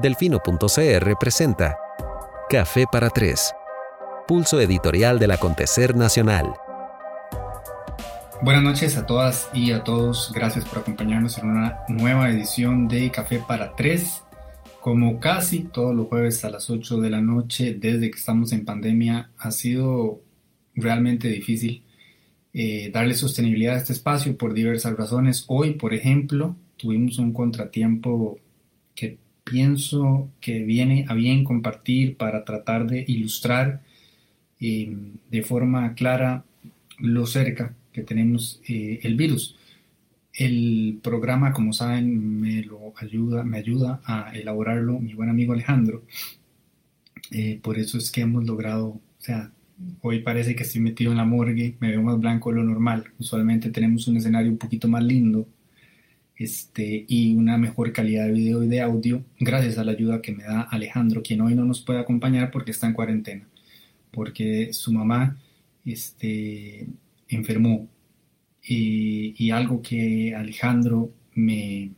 [0.00, 1.78] Delfino.cr presenta
[2.50, 3.54] Café para Tres,
[4.28, 6.52] pulso editorial del acontecer nacional.
[8.42, 10.32] Buenas noches a todas y a todos.
[10.34, 14.22] Gracias por acompañarnos en una nueva edición de Café para Tres.
[14.82, 18.66] Como casi todos los jueves a las 8 de la noche, desde que estamos en
[18.66, 20.20] pandemia, ha sido
[20.74, 21.84] realmente difícil
[22.52, 25.44] eh, darle sostenibilidad a este espacio por diversas razones.
[25.48, 28.38] Hoy, por ejemplo, tuvimos un contratiempo
[28.94, 33.80] que pienso que viene a bien compartir para tratar de ilustrar
[34.60, 34.96] eh,
[35.30, 36.44] de forma clara
[36.98, 39.56] lo cerca que tenemos eh, el virus.
[40.32, 46.02] El programa, como saben, me lo ayuda, me ayuda a elaborarlo mi buen amigo Alejandro.
[47.30, 49.52] Eh, por eso es que hemos logrado, o sea,
[50.02, 53.04] hoy parece que estoy metido en la morgue, me veo más blanco de lo normal.
[53.18, 55.46] Usualmente tenemos un escenario un poquito más lindo
[56.36, 60.32] este, y una mejor calidad de video y de audio gracias a la ayuda que
[60.32, 63.48] me da Alejandro, quien hoy no nos puede acompañar porque está en cuarentena,
[64.10, 65.38] porque su mamá
[65.84, 66.86] este,
[67.28, 67.88] enfermó
[68.68, 71.92] y, algo que Alejandro me,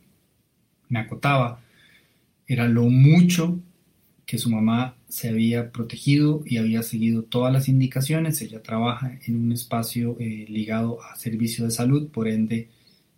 [0.95, 1.61] acotaba
[2.47, 3.61] era lo mucho
[4.27, 8.43] que su mamá se había protegido y había seguido todas las indicaciones.
[8.43, 12.69] Ella trabaja en un espacio eh, ligado a servicio de salud, por ende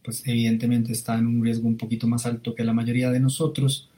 [0.05, 3.91] pues evidentemente está en un riesgo un poquito más alto que la mayoría de nosotros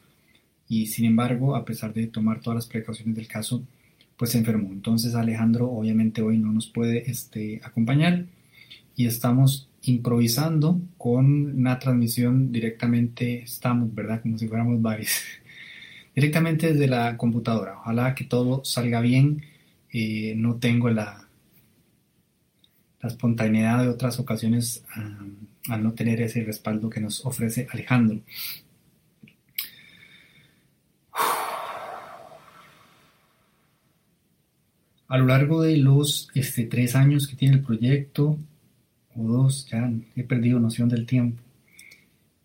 [0.68, 3.62] y sin embargo, a pesar de tomar todas las precauciones del caso,
[4.16, 4.70] pues se enfermó.
[4.72, 8.26] Entonces Alejandro obviamente hoy no nos puede este, acompañar
[8.96, 14.22] y estamos improvisando con una transmisión directamente, estamos, ¿verdad?
[14.22, 15.10] Como si fuéramos varios,
[16.14, 17.78] directamente desde la computadora.
[17.80, 19.42] Ojalá que todo salga bien.
[19.92, 21.28] Eh, no tengo la,
[23.02, 24.84] la espontaneidad de otras ocasiones
[25.68, 28.20] al no tener ese respaldo que nos ofrece Alejandro.
[35.08, 38.38] A lo largo de los este, tres años que tiene el proyecto,
[39.14, 41.42] o dos, ya he perdido noción del tiempo,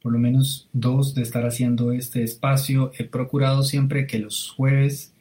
[0.01, 5.13] por lo menos dos de estar haciendo este espacio, he procurado siempre que los jueves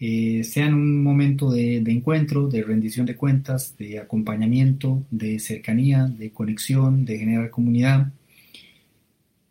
[0.00, 6.30] eh, sean un momento de, encuentro, de rendición de cuentas, de acompañamiento, de cercanía, de
[6.30, 8.12] conexión, de generar comunidad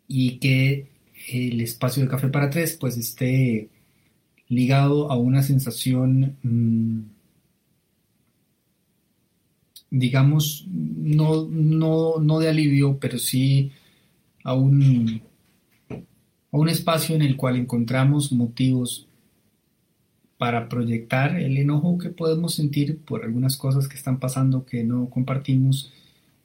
[0.06, 0.88] y que
[1.28, 3.70] el espacio de Café para Tres pues esté
[4.48, 7.00] ligado a una sensación, mm,
[9.90, 13.72] digamos, no, no, no, de alivio, pero sí
[14.42, 15.22] a un,
[15.90, 15.96] a
[16.58, 19.08] un espacio en el cual encontramos motivos
[20.44, 25.08] para proyectar el enojo que podemos sentir por algunas cosas que están pasando que no
[25.08, 25.90] compartimos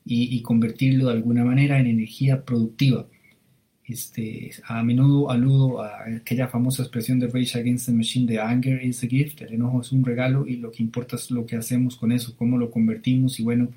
[0.05, 3.07] y, convertirlo de alguna manera en energía productiva.
[3.83, 8.81] Este, a menudo aludo a aquella famosa expresión de Rage Against the Machine de anger
[8.81, 11.57] is a gift, el enojo es un regalo y lo que importa es lo que
[11.57, 13.67] hacemos con eso, cómo lo convertimos y bueno,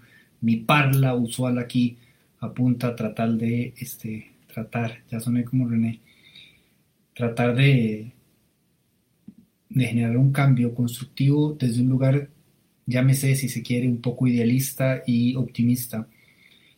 [0.40, 1.96] mi parla usual aquí
[2.38, 5.98] apunta a tratar de, este, tratar, ya soné como René,
[7.12, 8.12] tratar de
[9.74, 12.28] de generar un cambio constructivo desde un lugar,
[12.86, 16.08] llámese si se quiere, un poco idealista y optimista.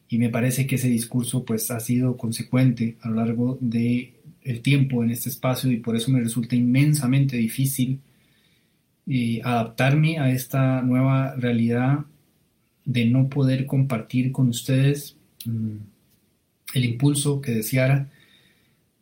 [0.09, 5.03] Y me parece que ese discurso pues ha sido consecuente a lo largo el tiempo
[5.03, 8.01] en este espacio y por eso me resulta inmensamente difícil
[9.07, 12.05] eh, adaptarme a esta nueva realidad
[12.85, 15.17] de no poder compartir con ustedes
[15.47, 15.77] mm,
[16.75, 18.09] el impulso que deseara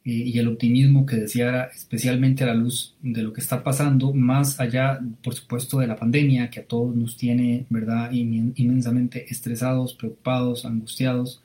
[0.05, 4.59] y el optimismo que deseara, especialmente a la luz de lo que está pasando, más
[4.59, 10.65] allá, por supuesto, de la pandemia que a todos nos tiene, ¿verdad?, inmensamente estresados, preocupados,
[10.65, 11.41] angustiados.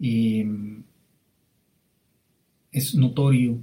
[0.00, 0.82] Em,
[2.70, 3.58] es notorio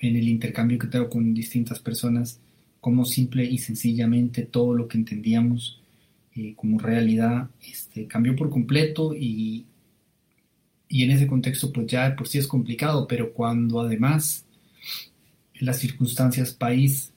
[0.00, 2.40] en el intercambio que tengo con distintas personas
[2.80, 5.80] cómo simple y sencillamente todo lo que entendíamos
[6.34, 9.66] eh, como realidad este, cambió por completo y,
[10.92, 14.44] y en ese contexto pues ya por sí es complicado, pero cuando además
[15.58, 17.14] las circunstancias país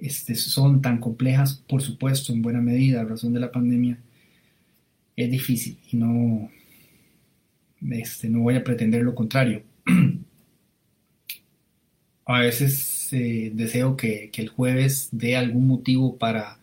[0.00, 4.00] este, son tan complejas, por supuesto, en buena medida, a razón de la pandemia,
[5.14, 6.50] es difícil y no,
[7.88, 9.62] este, no voy a pretender lo contrario.
[12.26, 16.58] a veces eh, deseo que, que, el jueves dé algún motivo para,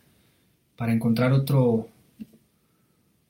[0.76, 1.88] para encontrar otro,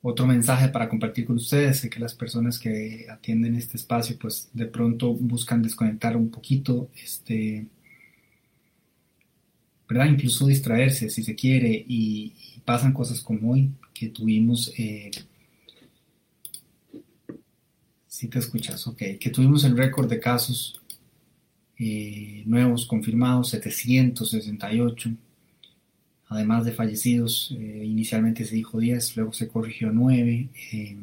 [0.02, 1.78] otro mensaje para compartir con ustedes.
[1.78, 6.90] Sé que las personas que atienden este espacio, pues de pronto buscan desconectar un poquito,
[7.02, 7.66] este,
[9.88, 10.06] ¿verdad?
[10.06, 12.34] Incluso distraerse si se quiere y,
[12.64, 14.72] pasan cosas como hoy que tuvimos.
[14.78, 15.10] Eh,
[18.06, 20.80] si te escuchas, ok, que tuvimos el récord de casos
[21.78, 25.10] eh, nuevos confirmados, 768,
[26.32, 30.48] además de fallecidos, eh, inicialmente se dijo 10, luego se corrigió a 9.
[30.72, 30.96] Eh,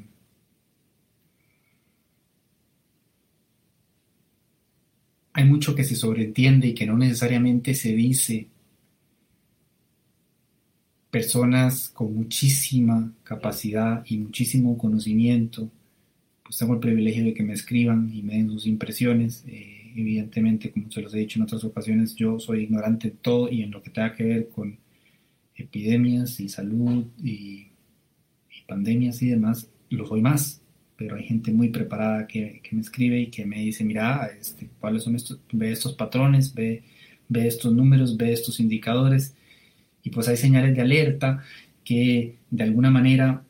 [5.33, 8.47] hay mucho que se sobreentiende y que no necesariamente se dice.
[11.11, 15.69] Personas con muchísima capacidad y muchísimo conocimiento,
[16.43, 19.43] pues tengo el privilegio de que me escriban y me den sus impresiones.
[19.47, 23.49] Eh, evidentemente, como se los he dicho en otras ocasiones, yo soy ignorante de todo
[23.49, 24.77] y en lo que tenga que ver con
[25.63, 27.67] epidemias y salud y,
[28.67, 30.61] pandemias y demás, lo soy más.
[30.95, 35.03] Pero hay gente muy preparada que, me escribe y que me dice, mira, este, ¿cuáles
[35.03, 35.39] son estos?
[35.51, 36.83] Ve estos patrones, ve,
[37.29, 39.33] ve estos números, ve estos indicadores.
[40.03, 41.43] Y pues hay señales de alerta
[41.83, 43.43] que de alguna manera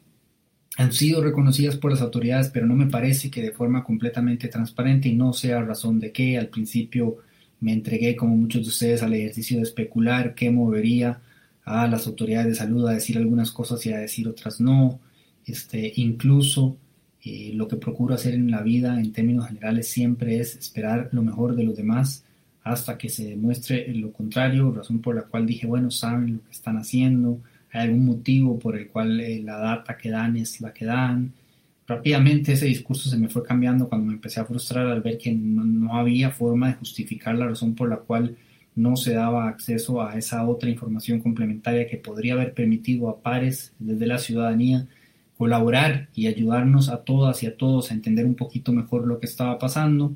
[0.77, 5.09] han sido reconocidas por las autoridades, pero no me parece que de forma completamente transparente
[5.09, 7.17] y no sea razón de que al principio
[7.59, 11.19] me entregué, como muchos de ustedes, al ejercicio de especular qué movería
[11.69, 14.99] a las autoridades de salud a decir algunas cosas y a decir otras no.
[15.45, 16.77] Este, incluso
[17.23, 21.21] eh, lo que procuro hacer en la vida en términos generales siempre es esperar lo
[21.21, 22.25] mejor de los demás
[22.63, 26.51] hasta que se demuestre lo contrario, razón por la cual dije, bueno, saben lo que
[26.51, 27.39] están haciendo,
[27.71, 31.33] hay algún motivo por el cual eh, la data que dan es la que dan.
[31.87, 35.31] Rápidamente ese discurso se me fue cambiando cuando me empecé a frustrar al ver que
[35.33, 38.35] no había forma de justificar la razón por la cual
[38.79, 43.73] no se daba acceso a esa otra información complementaria que podría haber permitido a pares
[43.77, 44.87] desde la ciudadanía
[45.37, 49.25] colaborar y ayudarnos a todas y a todos a entender un poquito mejor lo que
[49.25, 50.15] estaba pasando.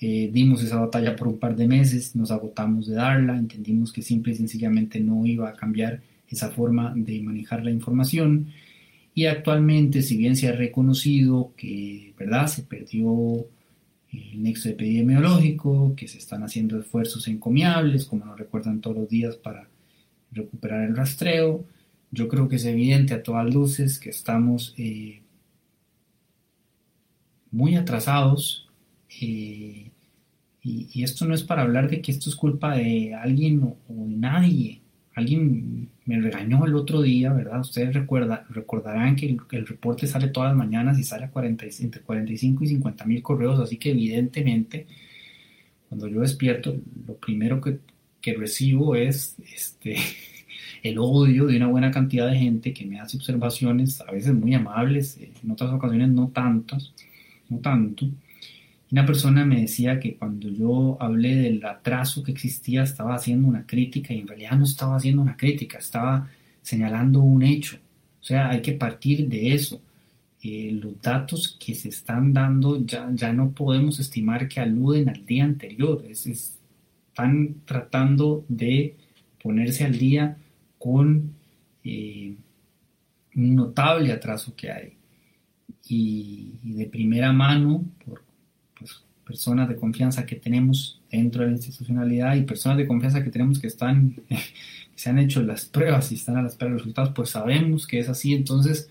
[0.00, 4.02] Eh, dimos esa batalla por un par de meses, nos agotamos de darla, entendimos que
[4.02, 6.00] simple y sencillamente no iba a cambiar
[6.30, 8.48] esa forma de manejar la información
[9.14, 13.46] y actualmente si bien se ha reconocido que verdad se perdió
[14.12, 19.36] el nexo epidemiológico, que se están haciendo esfuerzos encomiables, como nos recuerdan todos los días
[19.36, 19.68] para
[20.32, 21.64] recuperar el rastreo.
[22.10, 25.20] Yo creo que es evidente a todas luces que estamos eh,
[27.50, 28.68] muy atrasados
[29.20, 29.90] eh,
[30.62, 34.16] y, esto no es para hablar de que esto es culpa de alguien o de
[34.16, 34.82] nadie.
[35.14, 37.60] Alguien me regañó el otro día, ¿verdad?
[37.60, 42.00] Ustedes recuerda, recordarán que el, reporte sale todas las mañanas y sale a 40, entre
[42.00, 44.86] 45 y 50 mil correos, así que evidentemente
[45.86, 46.74] cuando yo despierto,
[47.06, 47.80] lo primero que,
[48.22, 49.96] que recibo es este,
[50.82, 54.54] el odio de una buena cantidad de gente que me hace observaciones, a veces muy
[54.54, 56.94] amables, en otras ocasiones no tantas,
[57.50, 58.08] no tanto,
[58.90, 63.66] una persona me decía que cuando yo hablé del atraso que existía estaba haciendo una
[63.66, 66.28] crítica y en realidad no estaba haciendo una crítica, estaba
[66.62, 67.76] señalando un hecho.
[68.20, 69.82] O sea, hay que partir de eso.
[70.42, 75.26] Eh, los datos que se están dando ya, ya no podemos estimar que aluden al
[75.26, 76.04] día anterior.
[76.08, 78.96] están tratando de
[79.42, 80.36] ponerse al día
[80.78, 81.34] con
[81.84, 82.34] eh,
[83.34, 84.92] un notable atraso que hay.
[85.88, 88.27] Y, y de primera mano, por
[89.28, 93.58] personas de confianza que tenemos dentro de la institucionalidad y personas de confianza que tenemos
[93.58, 94.16] que están,
[94.94, 97.98] se han hecho las pruebas y están a la espera de resultados, pues sabemos que
[97.98, 98.32] es así.
[98.32, 98.88] Entonces,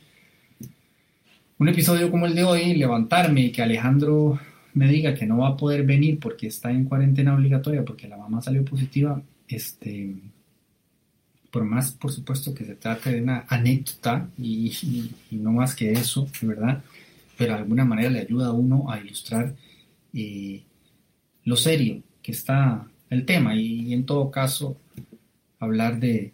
[1.58, 4.40] un episodio como el de hoy, levantarme y que Alejandro
[4.76, 8.18] me diga que no va a poder venir porque está en cuarentena obligatoria, porque la
[8.18, 10.18] mamá salió positiva, este,
[11.50, 15.94] por más, por supuesto, que se trate de una anécdota y, y no más que
[15.94, 16.84] eso, ¿verdad?
[17.40, 19.56] Pero de alguna manera le ayuda a uno a ilustrar
[21.44, 24.78] lo serio que está el tema y, en todo caso
[25.60, 26.34] hablar de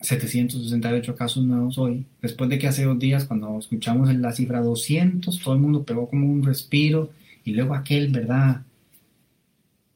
[0.00, 5.40] 768 casos nuevos hoy, después de que hace dos días cuando escuchamos la cifra 200,
[5.40, 7.10] todo el mundo pegó como un respiro
[7.44, 8.65] y luego aquel, ¿verdad?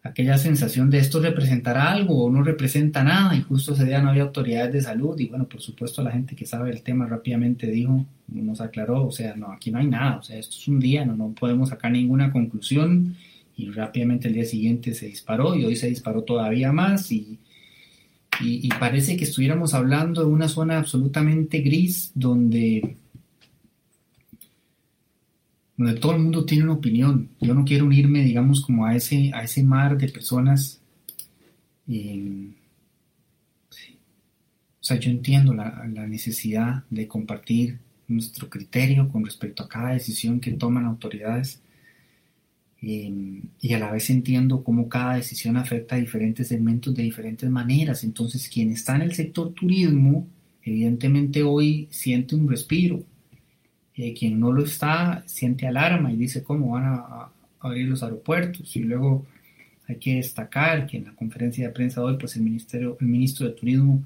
[0.03, 4.11] Aquella sensación de esto representará algo o no representa nada y justo ese día no
[4.11, 7.67] había autoridades de salud y bueno, por supuesto la gente que sabe el tema rápidamente
[7.67, 10.81] dijo, nos aclaró, o sea, no, aquí no hay nada, o sea, esto es un
[10.81, 13.17] día, no, no podemos sacar ninguna conclusión
[13.57, 17.39] y rápidamente el día siguiente se disparó y hoy se disparó todavía más y,
[18.41, 22.97] y, y parece que estuviéramos hablando de una zona absolutamente gris donde
[25.85, 27.31] donde todo el mundo tiene una opinión.
[27.41, 30.79] Yo no quiero unirme, digamos, como a ese, a ese mar de personas.
[31.89, 32.53] O
[34.83, 40.51] sea, yo entiendo la, necesidad de compartir nuestro criterio con respecto a cada decisión que
[40.53, 41.63] toman autoridades.
[42.83, 48.05] Y a la vez entiendo cómo cada decisión afecta a diferentes segmentos de diferentes maneras.
[48.05, 50.29] Entonces, quien está en el sector turismo,
[50.63, 53.03] evidentemente hoy siente un respiro,
[53.95, 57.29] quien no lo está siente alarma y dice cómo van a,
[57.61, 59.27] abrir los aeropuertos y luego
[59.87, 63.07] hay que destacar que en la conferencia de prensa de hoy, pues el, ministerio, el
[63.07, 64.03] ministro de Turismo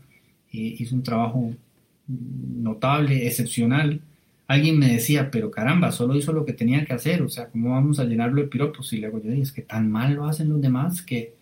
[0.53, 1.53] eh, hizo un trabajo
[2.09, 4.01] notable, excepcional.
[4.47, 7.71] Alguien me decía, pero caramba, solo hizo lo que tenía que hacer, o sea, ¿cómo
[7.71, 8.93] vamos a llenarlo de piropos?
[8.93, 11.35] Y luego yo dije, es que tan mal lo hacen los demás que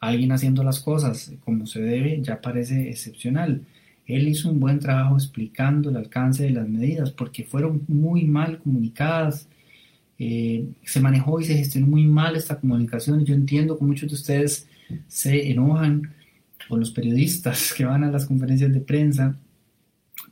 [0.00, 3.62] alguien haciendo las cosas como se debe ya parece excepcional.
[4.08, 8.58] Él hizo un buen trabajo explicando el alcance de las medidas porque fueron muy mal
[8.58, 9.48] comunicadas.
[10.18, 13.24] Eh, se manejó y se gestionó muy mal esta comunicación.
[13.24, 14.66] Yo entiendo que muchos de ustedes
[15.06, 16.14] se enojan
[16.68, 19.38] con los periodistas que van a las conferencias de prensa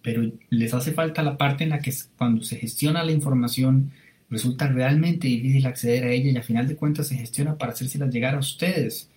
[0.06, 3.90] pero les hace falta la parte en la que cuando se gestiona la información
[4.30, 8.14] resulta realmente difícil acceder a ella y a final de cuentas se gestiona para hacérselas
[8.14, 9.10] llegar a ustedes.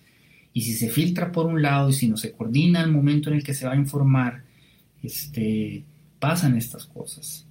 [0.52, 3.36] Y si se filtra por un lado y si no se coordina el momento en
[3.36, 4.42] el que se va a informar,
[5.02, 5.84] este,
[6.18, 7.46] pasan estas cosas.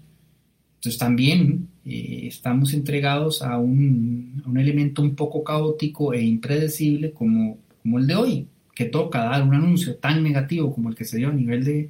[0.75, 8.08] Entonces también eh, estamos entregados a un, elemento un poco caótico e impredecible como, el
[8.08, 11.34] de hoy, que toca dar un anuncio tan negativo como el que se dio a
[11.34, 11.89] nivel de,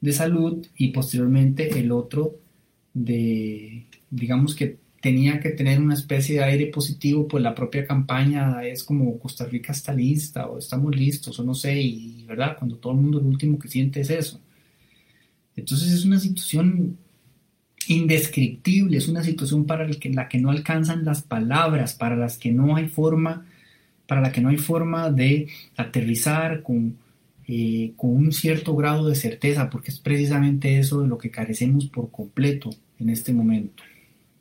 [0.00, 2.38] de salud y posteriormente el otro
[2.92, 8.64] de, digamos que tenía que tener una especie de aire positivo, pues la propia campaña
[8.64, 12.76] es como Costa Rica está lista o estamos listos o no sé, y verdad, cuando
[12.76, 14.40] todo el mundo lo último que siente es eso.
[15.56, 16.98] Entonces es una situación
[17.88, 22.76] indescriptible, es una situación para la que no alcanzan las palabras, para las que no
[22.76, 23.46] hay forma,
[24.06, 26.96] para la que no hay forma de aterrizar con,
[27.46, 31.86] eh, con un cierto grado de certeza, porque es precisamente eso de lo que carecemos
[31.86, 33.82] por completo en este momento.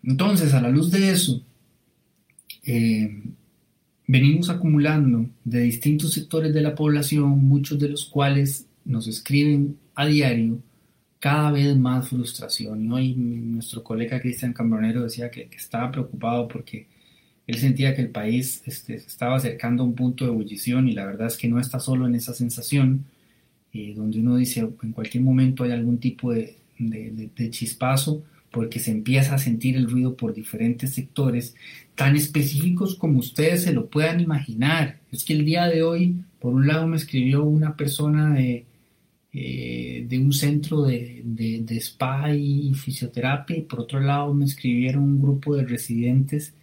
[0.04, 1.44] Entonces, a la luz de eso,
[2.64, 3.24] eh,
[4.08, 10.06] venimos acumulando de distintos sectores de la población, muchos de los cuales nos escriben a
[10.06, 10.60] diario
[11.26, 12.86] cada vez más frustración.
[12.86, 16.86] Y hoy nuestro colega Cristian Cambronero decía que, estaba preocupado porque
[17.48, 21.04] él sentía que el país este, estaba acercando a un punto de ebullición y la
[21.04, 23.06] verdad es que no está solo en esa sensación,
[23.74, 28.92] eh, donde uno dice en cualquier momento hay algún tipo de, de, chispazo porque se
[28.92, 31.56] empieza a sentir el ruido por diferentes sectores
[31.96, 35.00] tan específicos como ustedes se lo puedan imaginar.
[35.12, 38.66] Es que el día de hoy, por un lado me escribió una persona de,
[39.38, 45.04] eh, de un centro de, de, spa y fisioterapia y por otro lado me escribieron
[45.04, 46.54] un grupo de residentes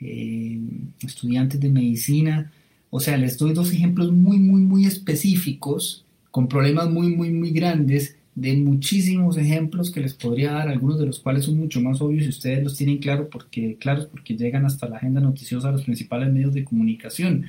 [0.00, 0.58] eh,
[1.02, 2.50] estudiantes de medicina.
[2.88, 7.50] O sea, les doy dos ejemplos muy, muy, muy específicos, con problemas muy, muy, muy
[7.50, 12.00] grandes, de muchísimos ejemplos que les podría dar, algunos de los cuales son mucho más
[12.00, 15.74] obvios y ustedes los tienen claro porque, claros porque llegan hasta la agenda noticiosa de
[15.74, 17.44] los principales medios de comunicación.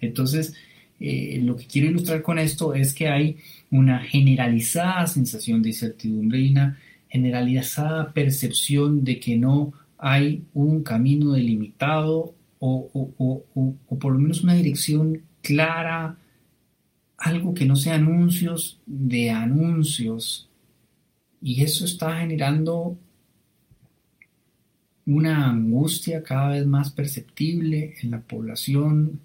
[0.00, 0.54] Entonces,
[1.00, 3.36] eh, lo que quiero ilustrar con esto es que hay
[3.74, 6.78] una generalizada sensación de incertidumbre y una
[7.08, 13.44] generalizada percepción de que no hay un camino delimitado o,
[13.98, 16.16] por lo menos una dirección clara,
[17.18, 20.48] algo que no sea anuncios de anuncios.
[21.42, 22.96] Y eso está generando
[25.04, 29.20] una angustia cada vez más perceptible en la población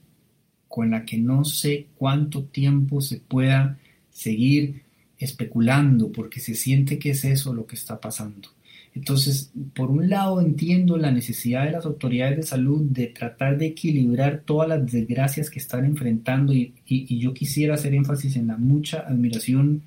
[0.67, 3.77] con la que no sé cuánto tiempo se pueda
[4.19, 4.81] seguir
[5.17, 8.49] especulando porque se siente que es eso lo que está pasando.
[8.93, 13.67] Entonces, por un lado entiendo la necesidad de las autoridades de salud de tratar de
[13.67, 19.01] equilibrar todas las desgracias que están enfrentando y, yo quisiera hacer énfasis en la mucha
[19.01, 19.83] admiración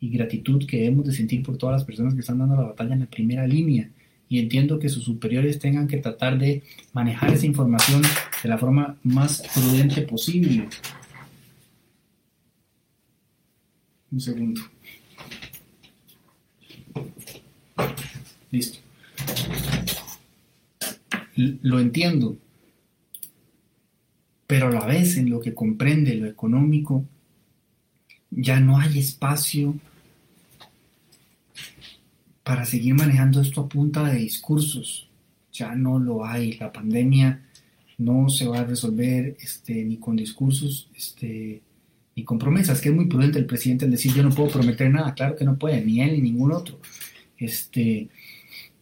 [0.00, 2.94] y gratitud que debemos de sentir por todas las personas que están dando la batalla
[2.94, 3.90] en la primera línea.
[4.28, 8.02] Y entiendo que sus superiores tengan que tratar de manejar esa información
[8.42, 10.68] de la forma más prudente posible.
[14.12, 14.60] Un segundo.
[18.50, 18.78] Listo.
[21.34, 22.36] Lo entiendo,
[24.46, 27.06] pero a la vez en lo que comprende lo económico,
[28.30, 29.74] ya no hay espacio
[32.42, 35.08] para seguir manejando esto a punta de discursos.
[35.54, 36.52] Ya no lo hay.
[36.58, 37.42] La pandemia
[37.96, 41.62] no se va a resolver este, ni con discursos este,
[42.14, 44.90] ni con promesas, que es muy prudente el presidente en decir yo no puedo prometer
[44.90, 45.14] nada.
[45.14, 46.78] Claro que no puede, ni él ni ningún otro.
[47.38, 48.08] Este,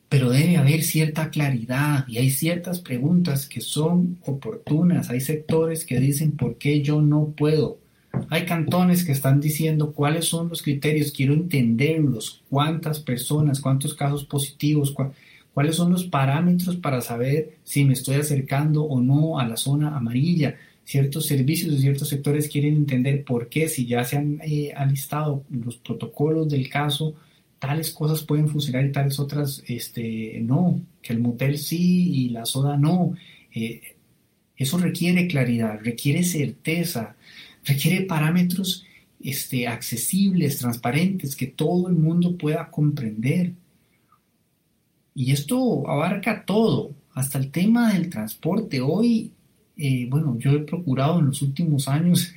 [0.09, 5.09] pero debe haber cierta claridad y hay ciertas preguntas que son oportunas.
[5.09, 7.79] Hay sectores que dicen por qué yo no puedo.
[8.29, 14.25] Hay cantones que están diciendo cuáles son los criterios, quiero entenderlos, cuántas personas, cuántos casos
[14.25, 14.95] positivos,
[15.55, 19.97] cuáles son los parámetros para saber si me estoy acercando o no a la zona
[19.97, 20.57] amarilla.
[20.85, 25.45] Ciertos servicios de ciertos sectores quieren entender por qué, si ya se han eh, alistado
[25.51, 27.15] los protocolos del caso,
[27.61, 32.47] tales cosas pueden funcionar y tales otras este, no, que el motel sí y la
[32.47, 33.15] soda no.
[33.55, 33.97] Eh,
[34.57, 37.17] eso requiere claridad, requiere certeza,
[37.65, 38.85] requiere parámetros
[39.23, 43.53] este, accesibles, transparentes, que todo el mundo pueda comprender.
[45.15, 48.81] Y esto abarca todo, hasta el tema del transporte.
[48.81, 49.33] Hoy,
[49.81, 52.35] eh, bueno, yo he procurado en los últimos años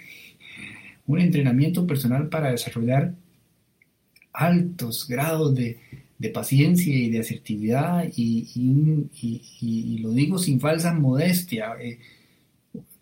[1.08, 3.14] un entrenamiento personal para desarrollar
[4.32, 5.80] altos grados de,
[6.34, 11.74] paciencia y de asertividad y, lo digo sin falsa modestia.
[11.82, 12.00] Eh,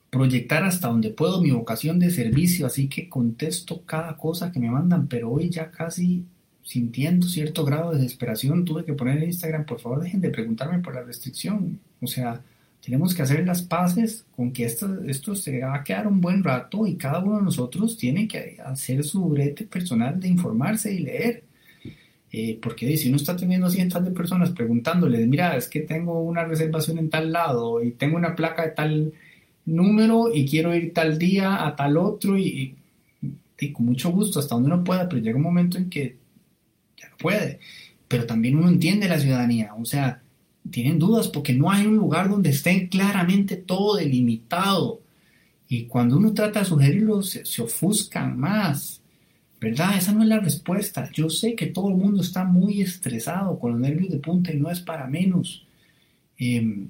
[0.10, 4.70] proyectar hasta donde puedo mi vocación de servicio, así que contesto cada cosa que me
[4.70, 6.26] mandan, pero hoy ya casi
[6.64, 10.80] sintiendo cierto grado de desesperación tuve que poner en Instagram, por favor dejen de preguntarme
[10.80, 12.42] por la restricción, o sea,
[12.84, 16.44] tenemos que hacer las paces con que esto, esto se va a quedar un buen
[16.44, 21.00] rato y cada uno de nosotros tiene que hacer su brete personal de informarse y
[21.00, 21.44] leer.
[22.34, 26.46] Eh, porque si uno está teniendo cientos de personas preguntándole, mira, es que tengo una
[26.46, 29.14] reservación en tal lado y tengo una placa de tal
[29.66, 32.78] número y quiero ir tal día a tal otro y,
[33.74, 36.18] con mucho gusto hasta donde uno pueda, pero llega un momento en que
[36.98, 37.60] ya no puede.
[38.08, 40.21] Pero también uno entiende la ciudadanía, o sea,
[40.70, 45.02] tienen dudas porque no hay un lugar donde esté claramente todo delimitado.
[45.68, 49.02] Y cuando uno trata de sugerirlo, se, ofuscan más.
[49.60, 49.98] ¿Verdad?
[49.98, 51.10] Esa no es la respuesta.
[51.14, 54.58] Yo sé que todo el mundo está muy estresado con los nervios de punta y
[54.60, 55.66] no es para menos.
[56.38, 56.90] Em,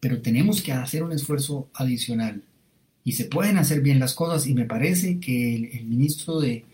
[0.00, 2.42] pero tenemos que hacer un esfuerzo adicional
[3.04, 6.64] y se pueden hacer bien las cosas y me parece que el, ministro de,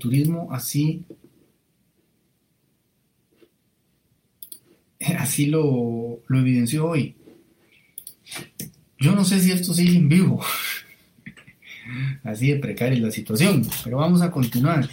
[0.00, 1.04] Turismo así,
[5.18, 7.14] así lo, evidenció hoy.
[8.98, 10.42] Yo no sé si esto sigue en vivo,
[12.24, 14.88] así de precaria es la situación, pero vamos a continuar.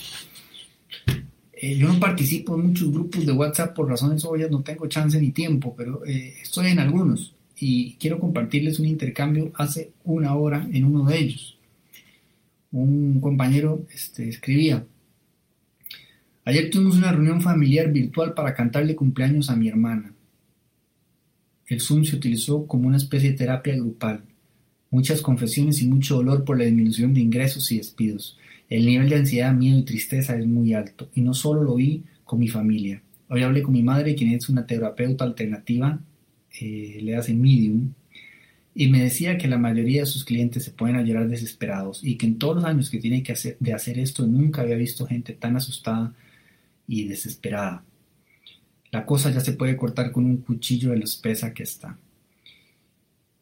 [1.54, 5.20] Eh, yo no participo en muchos grupos de WhatsApp por razones obvias, no tengo chance
[5.20, 10.68] ni tiempo, pero eh, estoy en algunos y quiero compartirles un intercambio hace una hora
[10.72, 11.58] en uno de ellos.
[12.74, 14.86] Un compañero este, escribía,
[16.46, 20.14] ayer tuvimos una reunión familiar virtual para cantarle cumpleaños a mi hermana.
[21.68, 24.24] El Zoom se utilizó como una especie de terapia grupal.
[24.92, 28.38] Muchas confesiones y mucho dolor por la disminución de ingresos y despidos.
[28.70, 32.04] El nivel de ansiedad, miedo y tristeza es muy alto, y no solo lo vi
[32.24, 33.02] con mi familia.
[33.30, 36.00] Hoy hablé con mi madre, quien es una terapeuta alternativa
[36.60, 37.94] eh, le hace Medium,
[38.76, 42.16] y me decía que la mayoría de sus clientes se pueden a llorar desesperados y
[42.16, 45.06] que en todos los años que tiene que hacer, de hacer esto nunca había visto
[45.06, 46.14] gente tan asustada
[46.88, 47.84] y desesperada.
[48.92, 51.98] La cosa ya se puede cortar con un cuchillo de lo espesa que está.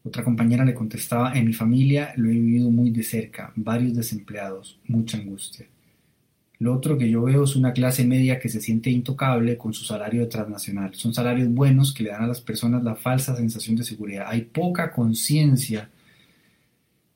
[0.04, 4.80] Otra compañera le contestaba, en mi familia lo he vivido muy de cerca, varios desempleados,
[4.88, 5.68] mucha angustia.
[6.58, 9.84] Lo otro que yo veo es una clase media que se siente intocable con su
[9.84, 10.94] salario transnacional.
[10.94, 14.26] Son salarios buenos que le dan a las personas la falsa sensación de seguridad.
[14.28, 15.90] Hay poca conciencia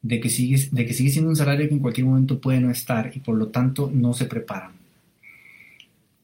[0.02, 2.72] de, que sigue, de que sigue siendo un salario que en cualquier momento puede no
[2.72, 4.72] estar y por lo tanto no se preparan.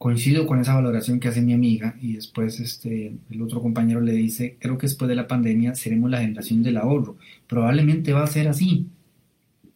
[0.02, 4.14] Coincido con esa valoración que hace mi amiga y después este, el otro compañero le
[4.14, 7.18] dice, creo que después de la pandemia seremos la generación del ahorro.
[7.46, 8.88] Probablemente va a ser así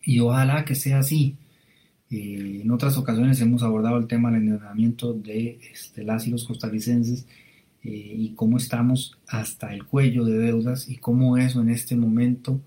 [0.02, 1.36] y ojalá que sea así
[2.10, 6.46] eh, en otras ocasiones hemos abordado el tema del endeudamiento de este, las y los
[6.46, 7.28] costarricenses
[7.84, 12.60] eh, y cómo estamos hasta el cuello de deudas y cómo eso en este momento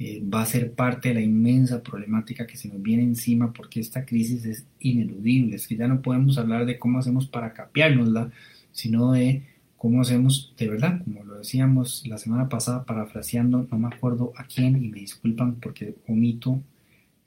[0.00, 3.80] eh, va a ser parte de la inmensa problemática que se nos viene encima porque
[3.80, 5.56] esta crisis es ineludible.
[5.56, 8.30] Es que ya no podemos hablar de cómo hacemos para capeárnosla,
[8.72, 9.42] sino de
[9.76, 14.44] cómo hacemos de verdad, como lo decíamos la semana pasada, parafraseando, no me acuerdo a
[14.44, 16.62] quién y me disculpan porque omito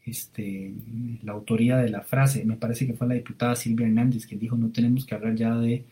[0.05, 0.73] este,
[1.21, 2.43] la autoría de la frase.
[2.43, 5.55] Me parece que fue la diputada Silvia Hernández que dijo no tenemos que hablar ya
[5.55, 5.83] de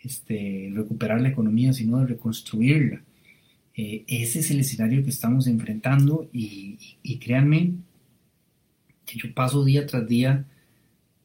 [0.00, 3.02] este, recuperar la economía, sino de reconstruirla.
[3.76, 7.72] Eh, ese es el escenario que estamos enfrentando y, y, créanme
[9.04, 10.46] que yo paso día tras día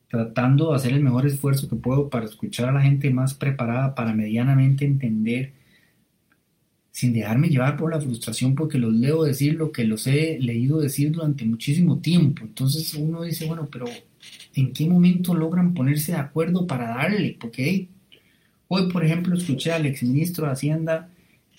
[0.09, 3.93] tratando de hacer el mejor esfuerzo que puedo para escuchar a la gente más preparada
[3.93, 5.53] para medianamente entender
[6.99, 10.81] sin dejarme llevar por la frustración porque los leo decir lo que los he leído
[10.81, 12.43] decir durante muchísimo tiempo.
[12.43, 13.85] Entonces uno dice, bueno, pero
[14.53, 17.37] ¿en qué momento logran ponerse de acuerdo para darle?
[17.39, 17.87] Porque
[18.67, 21.09] hoy, por ejemplo, escuché al exministro de Hacienda,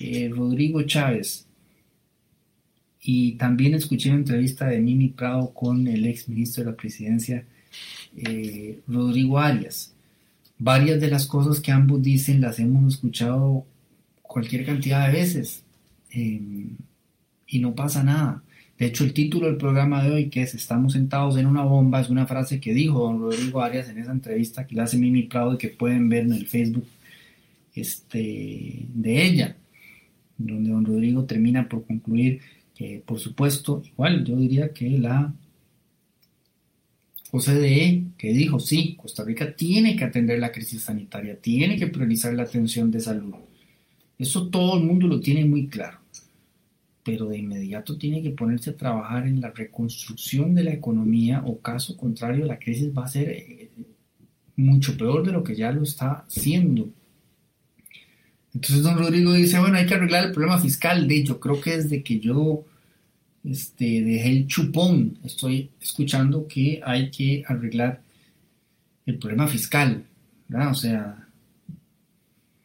[0.01, 1.47] eh, Rodrigo Chávez,
[3.03, 7.45] y también escuché una entrevista de Mimi Prado con el exministro de la presidencia,
[8.17, 9.95] eh, Rodrigo Arias.
[10.59, 13.65] Varias de las cosas que ambos dicen las hemos escuchado
[14.23, 15.65] cualquier cantidad de veces
[16.11, 16.77] em,
[17.47, 18.43] y no pasa nada.
[18.79, 22.01] De hecho, el título del programa de hoy, que es Estamos sentados en una bomba,
[22.01, 25.25] es una frase que dijo don Rodrigo Arias en esa entrevista que le hace Mimi
[25.25, 26.87] Prado y que pueden ver en el Facebook
[27.75, 29.57] este, de ella.
[30.47, 32.41] Donde don Rodrigo termina por concluir
[32.75, 35.35] que, por supuesto, igual yo diría que la
[37.33, 42.33] OCDE, que dijo, sí, Costa Rica tiene que atender la crisis sanitaria, tiene que priorizar
[42.35, 43.35] la atención de salud.
[44.19, 45.99] Eso todo el mundo lo tiene muy claro.
[47.05, 51.59] Pero de inmediato tiene que ponerse a trabajar en la reconstrucción de la economía o
[51.59, 53.71] caso contrario la crisis va a ser eh,
[54.57, 56.91] mucho peor de lo que ya lo está siendo.
[58.55, 61.07] Entonces don Rodrigo dice, bueno, hay que arreglar el problema fiscal.
[61.07, 62.65] De hecho, creo que desde que yo
[63.45, 68.03] este, dejé el chupón, estoy escuchando que hay que arreglar
[69.07, 70.05] el problema fiscal.
[70.49, 70.71] ¿verdad?
[70.71, 71.29] O sea,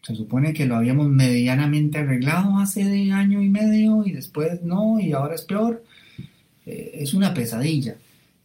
[0.02, 5.00] se supone que lo habíamos medianamente arreglado hace de año y medio y después no,
[5.00, 5.84] y ahora es peor.
[6.66, 7.96] Eh, es una pesadilla.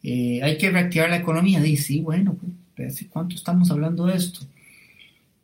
[0.02, 1.60] Eh, hay que reactivar la economía.
[1.60, 2.36] Dice, sí, bueno,
[2.76, 4.40] pues, ¿cuánto estamos hablando de esto?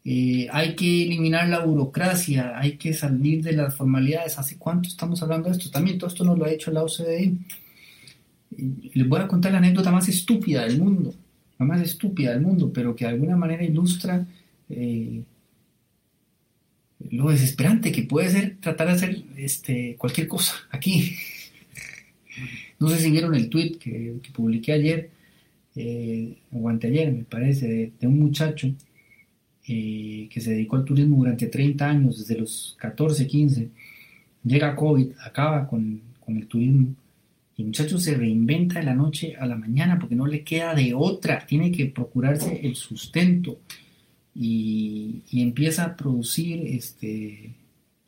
[0.09, 4.39] Eh, hay que eliminar la burocracia, hay que salir de las formalidades.
[4.39, 5.69] ¿Hace cuánto estamos hablando de esto?
[5.69, 7.35] También todo esto nos lo ha hecho la OCDE.
[8.95, 11.13] les voy a contar la anécdota más estúpida del mundo,
[11.59, 14.25] la más estúpida del mundo, pero que de alguna manera ilustra
[14.71, 15.23] eh,
[17.11, 21.17] lo desesperante que puede ser tratar de hacer este, cualquier cosa aquí.
[22.79, 25.11] No sé si vieron el tweet que, publiqué ayer,
[25.75, 28.73] eh, o anteayer, me parece, de un muchacho
[29.69, 33.69] eh, que se dedicó al turismo durante 30 años, desde los 14, 15,
[34.45, 36.95] llega COVID, acaba con, con el turismo
[37.57, 40.75] y el muchacho se reinventa de la noche a la mañana porque no le queda
[40.75, 43.59] de otra, tiene que procurarse el sustento
[44.35, 47.55] y, y, empieza a producir, este,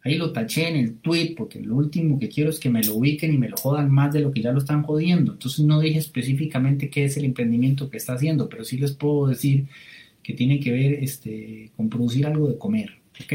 [0.05, 2.97] ahí lo taché en el tweet porque lo último que quiero es que me lo
[2.97, 5.81] ubiquen y me lo jodan más de lo que ya lo están jodiendo, entonces no
[5.81, 9.67] dije específicamente qué es el emprendimiento que está haciendo, pero sí les puedo decir
[10.29, 12.91] que tiene que ver este, con producir algo de comer.
[13.19, 13.33] ¿ok?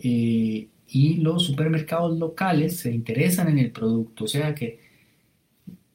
[0.00, 4.78] Eh, y los supermercados locales se interesan en el producto, o sea que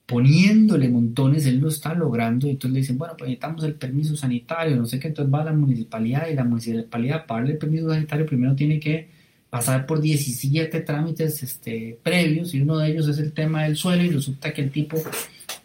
[0.05, 4.75] poniéndole montones, él lo está logrando, entonces le dicen, bueno, pues necesitamos el permiso sanitario,
[4.75, 7.89] no sé qué, entonces va a la municipalidad y la municipalidad para darle el permiso
[7.89, 9.07] sanitario primero tiene que
[9.49, 14.03] pasar por 17 trámites este, previos y uno de ellos es el tema del suelo
[14.03, 15.01] y resulta que el tipo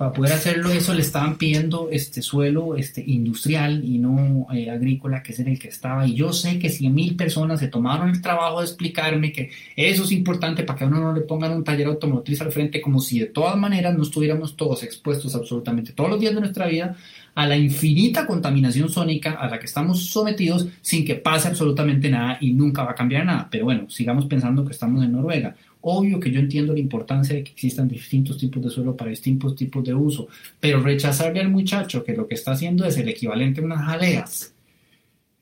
[0.01, 5.23] para poder hacerlo eso le estaban pidiendo este suelo este industrial y no eh, agrícola
[5.23, 6.07] que es en el que estaba.
[6.07, 10.05] Y yo sé que 100 mil personas se tomaron el trabajo de explicarme que eso
[10.05, 12.99] es importante para que a uno no le pongan un taller automotriz al frente como
[12.99, 16.97] si de todas maneras no estuviéramos todos expuestos absolutamente todos los días de nuestra vida
[17.35, 22.39] a la infinita contaminación sónica a la que estamos sometidos sin que pase absolutamente nada
[22.41, 23.49] y nunca va a cambiar nada.
[23.51, 27.43] Pero bueno sigamos pensando que estamos en Noruega Obvio que yo entiendo la importancia de
[27.43, 32.05] que existan distintos tipos de suelo para distintos tipos de uso, pero rechazarle al muchacho
[32.05, 34.55] que lo que está haciendo es el equivalente a unas jaleas,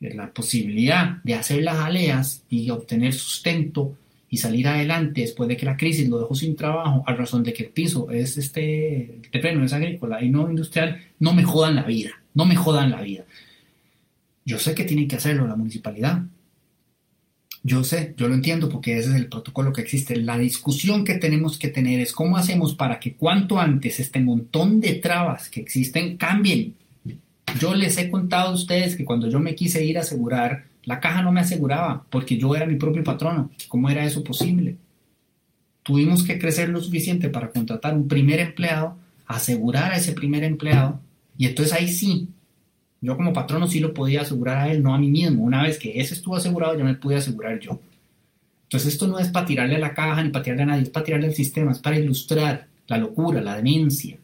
[0.00, 3.96] la posibilidad de hacer las jaleas y obtener sustento
[4.30, 7.52] y salir adelante después de que la crisis lo dejó sin trabajo a razón de
[7.52, 11.82] que el piso es este terreno es agrícola y no industrial, no me jodan la
[11.82, 13.24] vida, no me jodan la vida.
[14.44, 16.22] Yo sé que tiene que hacerlo la municipalidad,
[17.62, 20.16] yo sé, yo lo entiendo porque ese es el protocolo que existe.
[20.16, 24.80] La discusión que tenemos que tener es cómo hacemos para que cuanto antes este montón
[24.80, 26.74] de trabas que existen cambien.
[27.58, 31.00] Yo les he contado a ustedes que cuando yo me quise ir a asegurar, la
[31.00, 33.50] caja no me aseguraba porque yo era mi propio patrono.
[33.68, 34.76] ¿Cómo era eso posible?
[35.82, 41.00] Tuvimos que crecer lo suficiente para contratar un primer empleado, asegurar a ese primer empleado
[41.36, 42.28] y entonces ahí sí
[43.00, 45.44] yo como patrono sí lo podía asegurar a él, no a mí mismo.
[45.44, 47.80] Una vez que ese estuvo asegurado, ya me pude asegurar yo.
[48.64, 50.90] Entonces esto no es para tirarle a la caja ni para tirarle a nadie, es
[50.90, 54.18] para tirarle al sistema, es para ilustrar la locura, la demencia.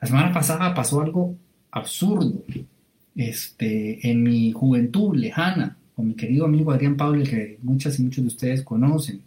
[0.00, 1.34] La semana pasada pasó algo
[1.70, 2.42] absurdo.
[3.14, 8.22] Este, en mi juventud lejana, con mi querido amigo Adrián Pablo, que muchas y muchos
[8.22, 9.22] de ustedes conocen,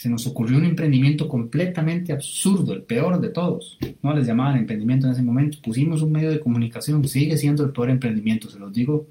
[0.00, 3.76] se nos ocurrió un emprendimiento completamente absurdo, el peor de todos.
[4.02, 5.58] No les llamaban emprendimiento en ese momento.
[5.62, 9.08] Pusimos un medio de comunicación, sigue siendo el peor emprendimiento, se los digo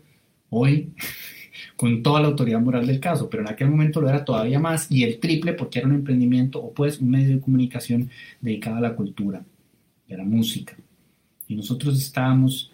[0.50, 0.92] hoy
[1.78, 4.92] con toda la autoridad moral del caso, pero en aquel momento lo era todavía más
[4.92, 8.10] y el triple porque era un emprendimiento o pues un medio de comunicación
[8.42, 9.46] dedicado a la cultura,
[10.10, 10.76] a la música.
[11.48, 12.72] Y nosotros estábamos,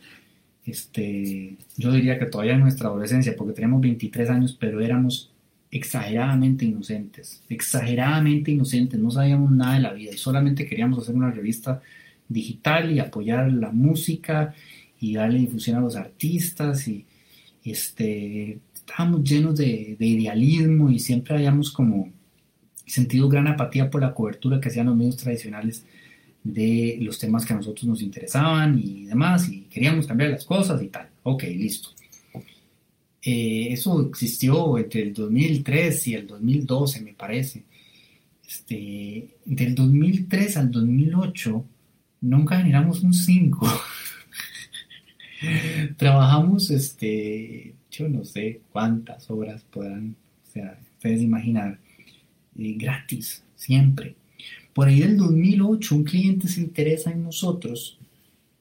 [0.63, 5.34] este, yo diría que todavía en nuestra adolescencia, porque teníamos 23 años, pero éramos
[5.75, 11.31] exageradamente inocentes, exageradamente inocentes, no sabíamos nada de la vida y solamente queríamos hacer una
[11.31, 11.81] revista
[12.29, 14.53] digital y apoyar la música
[15.01, 17.05] y darle difusión a los artistas y,
[17.65, 22.09] este, estábamos llenos de, idealismo y siempre habíamos como
[22.85, 25.85] sentido gran apatía por la cobertura que hacían los medios tradicionales
[26.41, 30.81] de los temas que a nosotros nos interesaban y demás y queríamos cambiar las cosas
[30.81, 31.09] y tal.
[31.23, 31.94] Ok, listo.
[33.27, 37.63] Eh, eso existió entre el 2003 y el 2012, me parece.
[38.47, 41.65] Este, del 2003 al 2008
[42.21, 43.67] nunca generamos un 5.
[45.97, 50.15] Trabajamos, este, yo no sé cuántas horas podrán,
[50.47, 51.79] o sea, ustedes imaginar,
[52.59, 54.15] eh, gratis, siempre.
[54.73, 57.97] Por ahí del 2008 un cliente se interesa en nosotros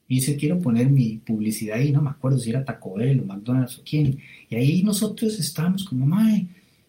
[0.09, 3.25] y dice, quiero poner mi publicidad ahí, no me acuerdo si era Taco Bell o
[3.25, 4.19] McDonald's o quién.
[4.51, 6.47] Y ahí nosotros estábamos como, mae,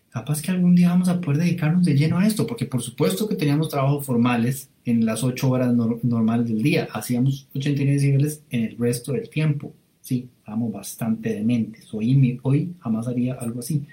[0.10, 3.28] capaz que algún día vamos a poder dedicarnos de lleno a esto, porque por supuesto
[3.28, 8.64] que teníamos trabajos formales en las ocho horas normales del día, hacíamos 89 niveles en
[8.66, 9.74] el resto del tiempo.
[10.02, 11.92] Sí, estábamos bastante dementes.
[11.94, 13.80] Hoy, hoy jamás haría algo así.
[13.80, 13.86] De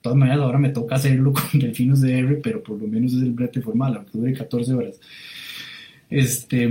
[0.00, 3.32] todas maneras, ahora me toca hacerlo con Delfinos DR, pero por lo menos es el
[3.32, 5.00] brete formal, aunque dure 14 horas.
[6.08, 6.70] Este,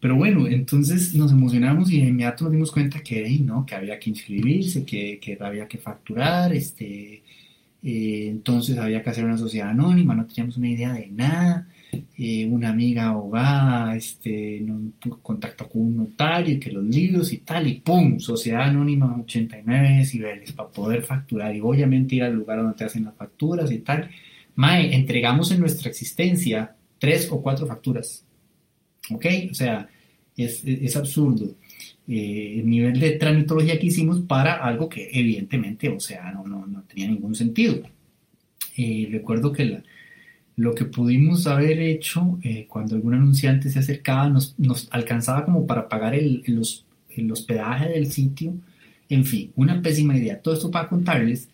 [0.00, 3.64] pero bueno, entonces nos emocionamos y de inmediato nos dimos cuenta que, ¿no?
[3.64, 7.22] que había que inscribirse, que, que había que facturar, este,
[7.82, 11.68] eh, entonces había que hacer una sociedad anónima, no teníamos una idea de nada.
[12.18, 17.66] Eh, una amiga abogada este, nos contactó con un notario, que los libros y tal,
[17.68, 18.18] y ¡pum!
[18.18, 23.04] Sociedad anónima 89 decibeles para poder facturar y obviamente ir al lugar donde te hacen
[23.04, 24.10] las facturas y tal.
[24.56, 28.25] Mae, entregamos en nuestra existencia tres o cuatro facturas
[29.10, 29.26] ¿Ok?
[29.50, 29.88] O sea,
[30.36, 31.54] es, es absurdo
[32.08, 36.66] eh, el nivel de tramitología que hicimos para algo que evidentemente, o sea, no, no,
[36.66, 37.82] no tenía ningún sentido.
[38.76, 39.82] Eh, recuerdo que la,
[40.56, 45.66] lo que pudimos haber hecho eh, cuando algún anunciante se acercaba nos, nos alcanzaba como
[45.66, 46.62] para pagar el, el,
[47.10, 48.54] el, hospedaje del sitio.
[49.08, 50.40] En fin, una pésima idea.
[50.40, 51.48] Todo esto para contarles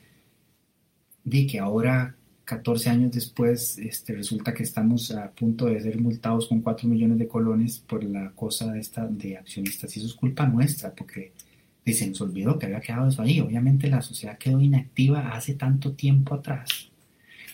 [1.25, 2.15] de que ahora
[2.57, 7.19] 14 años después, este, resulta que estamos a punto de ser multados con 4 millones
[7.19, 9.97] de colones por la cosa esta de accionistas.
[9.97, 11.33] Y eso es culpa nuestra, porque
[11.87, 13.41] se nos olvidó que había quedado eso ahí.
[13.41, 16.91] Obviamente la sociedad quedó inactiva hace tanto tiempo atrás.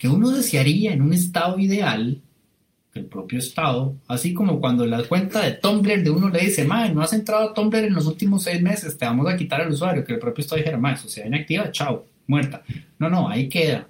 [0.01, 2.21] Que uno desearía en un estado ideal
[2.95, 6.93] el propio estado, así como cuando la cuenta de Tumblr de uno le dice, mae,
[6.93, 9.71] no has entrado a Tumblr en los últimos seis meses, te vamos a quitar al
[9.71, 12.65] usuario, que el propio estado dijera, mae, sociedad inactiva, chao, muerta.
[12.99, 13.87] No, no, ahí queda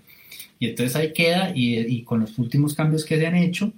[0.58, 3.72] y entonces ahí queda y, con los últimos cambios que se han hecho,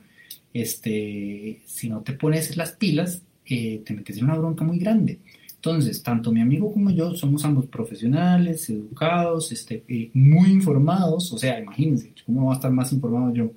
[0.54, 5.18] este, si no te pones las pilas, eh, te metes en una bronca muy grande.
[5.56, 11.38] Entonces, tanto mi amigo como yo somos ambos profesionales, educados, este, eh, muy informados, o
[11.38, 13.52] sea, imagínense, ¿cómo va a estar más informado yo?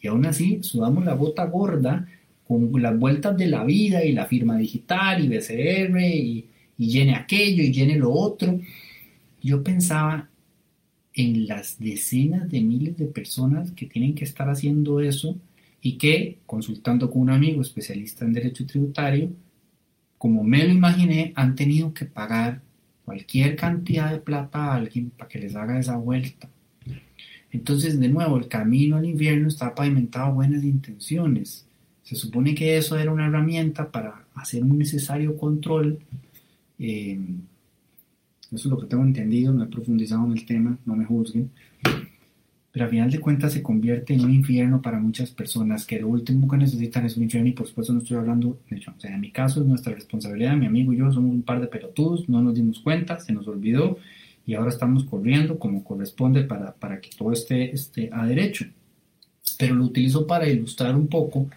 [0.00, 2.06] Y aún así, sudamos la bota gorda
[2.46, 6.46] con las vueltas de la vida y la firma digital y BCR y,
[6.78, 8.60] y llene aquello y llene lo otro.
[9.42, 10.27] Yo pensaba,
[11.18, 15.36] en las decenas de miles de personas que tienen que estar haciendo eso
[15.82, 19.32] y que, consultando con un amigo especialista en derecho tributario,
[20.16, 22.62] como me lo imaginé, han tenido que pagar
[23.04, 26.48] cualquier cantidad de plata a alguien para que les haga esa vuelta.
[27.50, 31.66] Entonces, de nuevo, el camino al infierno está pavimentado buenas intenciones.
[32.04, 35.98] Se supone que eso era una herramienta para hacer un necesario control
[36.78, 37.18] eh,
[38.52, 41.50] eso es lo que tengo entendido, no he profundizado en el tema, no me juzguen.
[42.70, 46.08] Pero al final de cuentas se convierte en un infierno para muchas personas que lo
[46.08, 48.92] último que necesitan es un infierno y por supuesto no estoy hablando de hecho.
[48.96, 51.60] O sea, en mi caso es nuestra responsabilidad, mi amigo y yo somos un par
[51.60, 53.98] de pelotudos, no nos dimos cuenta, se nos olvidó
[54.46, 58.66] y ahora estamos corriendo como corresponde para, para que todo esté, esté a derecho.
[59.58, 61.48] Pero lo utilizo para ilustrar un poco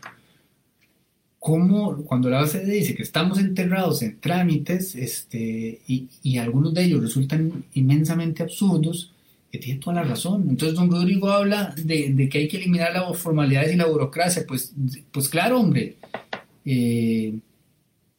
[1.42, 7.02] cómo cuando la base dice que estamos enterrados en trámites este, y, algunos de ellos
[7.02, 9.12] resultan inmensamente absurdos,
[9.52, 10.46] que tiene toda la razón.
[10.48, 14.46] Entonces don Rodrigo habla de, que hay que eliminar las formalidades y la burocracia.
[14.48, 14.72] Pues,
[15.12, 15.96] pues claro, hombre.
[16.64, 17.34] Eh,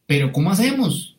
[0.05, 1.17] pero ¿cómo hacemos?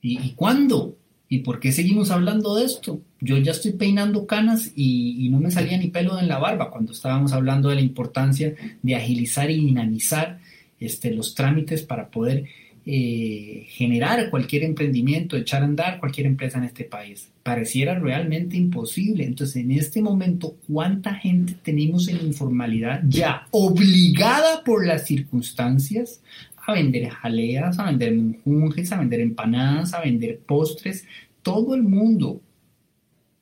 [0.00, 0.96] ¿Y, cuándo?
[1.28, 3.00] ¿Y por qué seguimos hablando de esto?
[3.20, 6.72] Yo ya estoy peinando canas y, y, no me salía ni pelo en la barba
[6.72, 10.41] cuando estábamos hablando de la importancia de agilizar y dinamizar
[10.84, 12.44] este, los trámites para poder
[12.84, 17.30] eh, generar cualquier emprendimiento, echar a andar cualquier empresa en este país.
[17.44, 19.24] Pareciera realmente imposible.
[19.24, 26.22] Entonces, en este momento, ¿cuánta gente tenemos en informalidad ya obligada por las circunstancias
[26.66, 31.06] a vender jaleas, a vender monjes, a vender empanadas, a vender postres?
[31.42, 32.40] Todo el mundo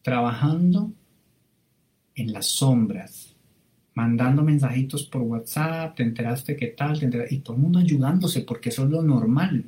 [0.02, 0.92] trabajando
[2.14, 3.29] en las sombras
[4.00, 8.84] mandando mensajitos por WhatsApp, te enteraste qué tal, y todo el mundo ayudándose, porque eso
[8.84, 9.62] es lo normal.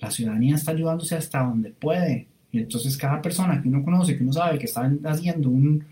[0.00, 2.26] La ciudadanía está ayudándose hasta donde puede.
[2.50, 5.84] Y entonces cada persona que uno conoce, que uno sabe que está haciendo un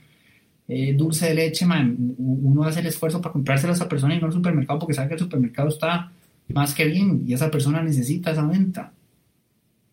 [0.66, 4.20] eh, dulce de leche, man, uno hace el esfuerzo para comprárselo a esa persona y
[4.20, 6.10] no al supermercado porque sabe que el supermercado está
[6.48, 8.92] más que bien y esa persona necesita esa venta.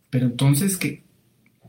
[0.10, 1.04] Pero entonces, ¿qué,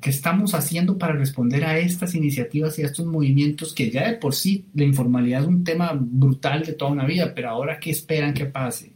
[0.05, 4.19] ¿Qué estamos haciendo para responder a estas iniciativas y a estos movimientos que ya de
[4.19, 7.91] por sí la informalidad es un tema brutal de toda una vida, pero ahora qué
[7.91, 8.93] esperan que pase?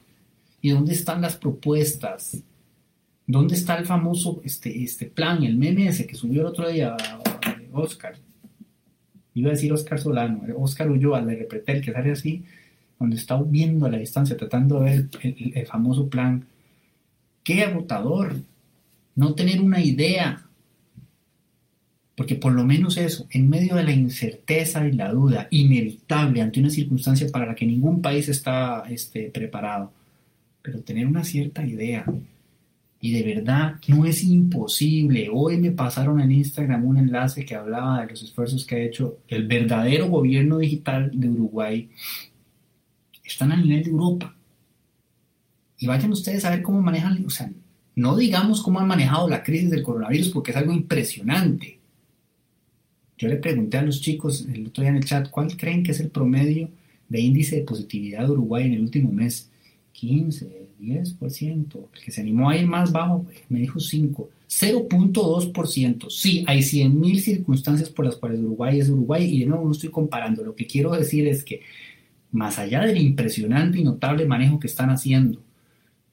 [0.60, 2.42] ¿Y dónde están las propuestas?
[3.26, 6.94] ¿Dónde está el famoso este, este plan, el meme ese que subió el otro día
[7.72, 8.16] Oscar?
[9.32, 12.44] Iba a decir Oscar Solano, Oscar Ulloa, de Repretel, que sale así,
[13.00, 15.08] donde está viendo a la distancia, tratando de ver
[15.54, 16.44] el famoso plan.
[17.42, 18.36] Qué agotador
[19.14, 20.44] no tener una idea
[22.18, 26.58] porque por lo menos eso, en medio de la incerteza y la duda inevitable ante
[26.58, 29.92] una circunstancia para la que ningún país está este, preparado,
[30.60, 32.04] pero tener una cierta idea.
[33.00, 35.30] Y de verdad no es imposible.
[35.32, 39.18] Hoy me pasaron en Instagram un enlace que hablaba de los esfuerzos que ha hecho
[39.28, 41.88] el verdadero gobierno digital de Uruguay.
[43.22, 44.34] Están a nivel de Europa.
[45.78, 47.48] Y vayan ustedes a ver cómo manejan, o sea,
[47.94, 51.77] no digamos cómo han manejado la crisis del coronavirus porque es algo impresionante
[53.18, 55.90] yo le pregunté a los chicos el otro día en el chat, ¿cuál creen que
[55.90, 56.70] es el promedio
[57.08, 59.50] de índice de positividad de Uruguay en el último mes?
[59.92, 61.76] 15, 10%.
[61.92, 64.30] El que se animó a ir más bajo me dijo 5.
[64.48, 66.08] 0.2%.
[66.08, 69.90] Sí, hay 100.000 circunstancias por las cuales Uruguay es Uruguay y de nuevo no estoy
[69.90, 70.44] comparando.
[70.44, 71.62] Lo que quiero decir es que
[72.30, 75.42] más allá del impresionante y notable manejo que están haciendo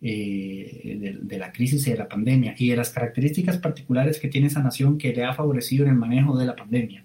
[0.08, 4.46] eh, de, la crisis y de la pandemia y de las características particulares que tiene
[4.46, 7.04] esa nación que le ha favorecido en el manejo de la pandemia.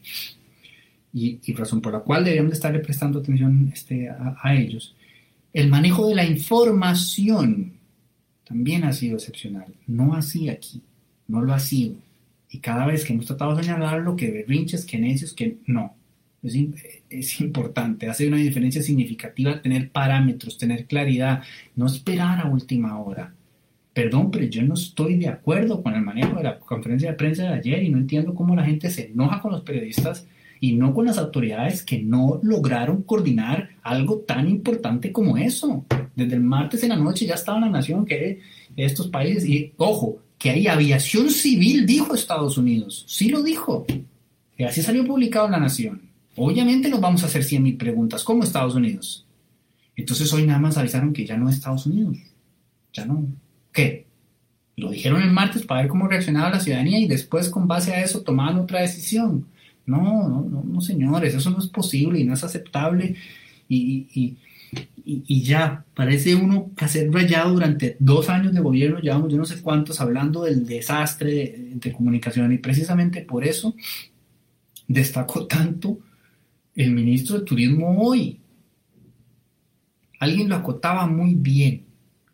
[1.11, 4.95] Y, razón por la cual debemos estarle prestando atención este, a, ellos.
[5.55, 7.73] El manejo de la información
[8.45, 9.73] también ha sido excepcional.
[9.87, 10.83] No así aquí,
[11.27, 11.95] no lo ha sido.
[12.51, 15.97] Y cada vez que hemos tratado de señalarlo, que berrinches, que necios, que no.
[16.43, 16.57] Es,
[17.11, 21.43] es, importante, hace una diferencia significativa tener parámetros, tener claridad,
[21.77, 23.35] no esperar a última hora.
[23.93, 27.43] Perdón, pero yo no estoy de acuerdo con el manejo de la conferencia de prensa
[27.43, 30.27] de ayer y no entiendo cómo la gente se enoja con los periodistas
[30.61, 35.85] y no con las autoridades que no lograron coordinar algo tan importante como eso.
[36.15, 38.41] Desde el martes en la noche ya estaba la nación que
[38.77, 43.87] estos países, y ojo, que hay aviación civil, dijo Estados Unidos, sí lo dijo,
[44.57, 46.10] y así salió publicado en la nación.
[46.37, 49.27] Obviamente nos vamos a hacer 100.000 preguntas, ¿cómo Estados Unidos?
[49.97, 52.17] Entonces hoy nada más avisaron que ya no es Estados Unidos.
[52.93, 53.27] Ya no.
[53.73, 54.07] ¿Qué?
[54.77, 58.03] Lo dijeron el martes para ver cómo reaccionaba la ciudadanía y después con base a
[58.03, 59.47] eso tomaban otra decisión.
[59.85, 63.17] No, no, no, no señores, eso no es posible y no es aceptable.
[63.69, 64.37] Y,
[65.05, 69.45] y, ya, parece uno que hacer rayado durante dos años de gobierno, llevamos yo no
[69.45, 73.75] sé cuántos hablando del desastre de, de comunicación y precisamente por eso
[74.87, 75.99] destacó tanto
[76.77, 78.41] el ministro de Turismo hoy.
[80.19, 81.85] Alguien lo acotaba muy bien.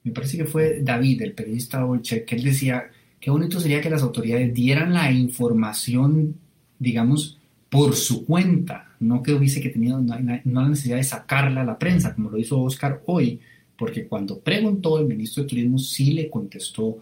[0.02, 3.90] Me parece que fue David, el periodista hoy, que él decía, qué bonito sería que
[3.90, 6.36] las autoridades dieran la información,
[6.78, 11.64] digamos, por su cuenta, no que hubiese que tenido no, la necesidad de sacarla a
[11.64, 13.40] la prensa, como lo hizo Oscar hoy,
[13.76, 16.98] porque cuando preguntó el ministro de Turismo sí le contestó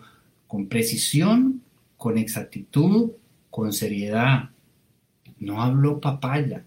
[0.47, 1.63] con precisión,
[1.97, 3.13] con exactitud,
[3.51, 4.51] con seriedad.
[5.39, 6.65] No habló papaya.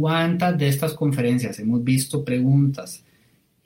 [0.00, 3.04] ¿Cuántas de estas conferencias hemos visto preguntas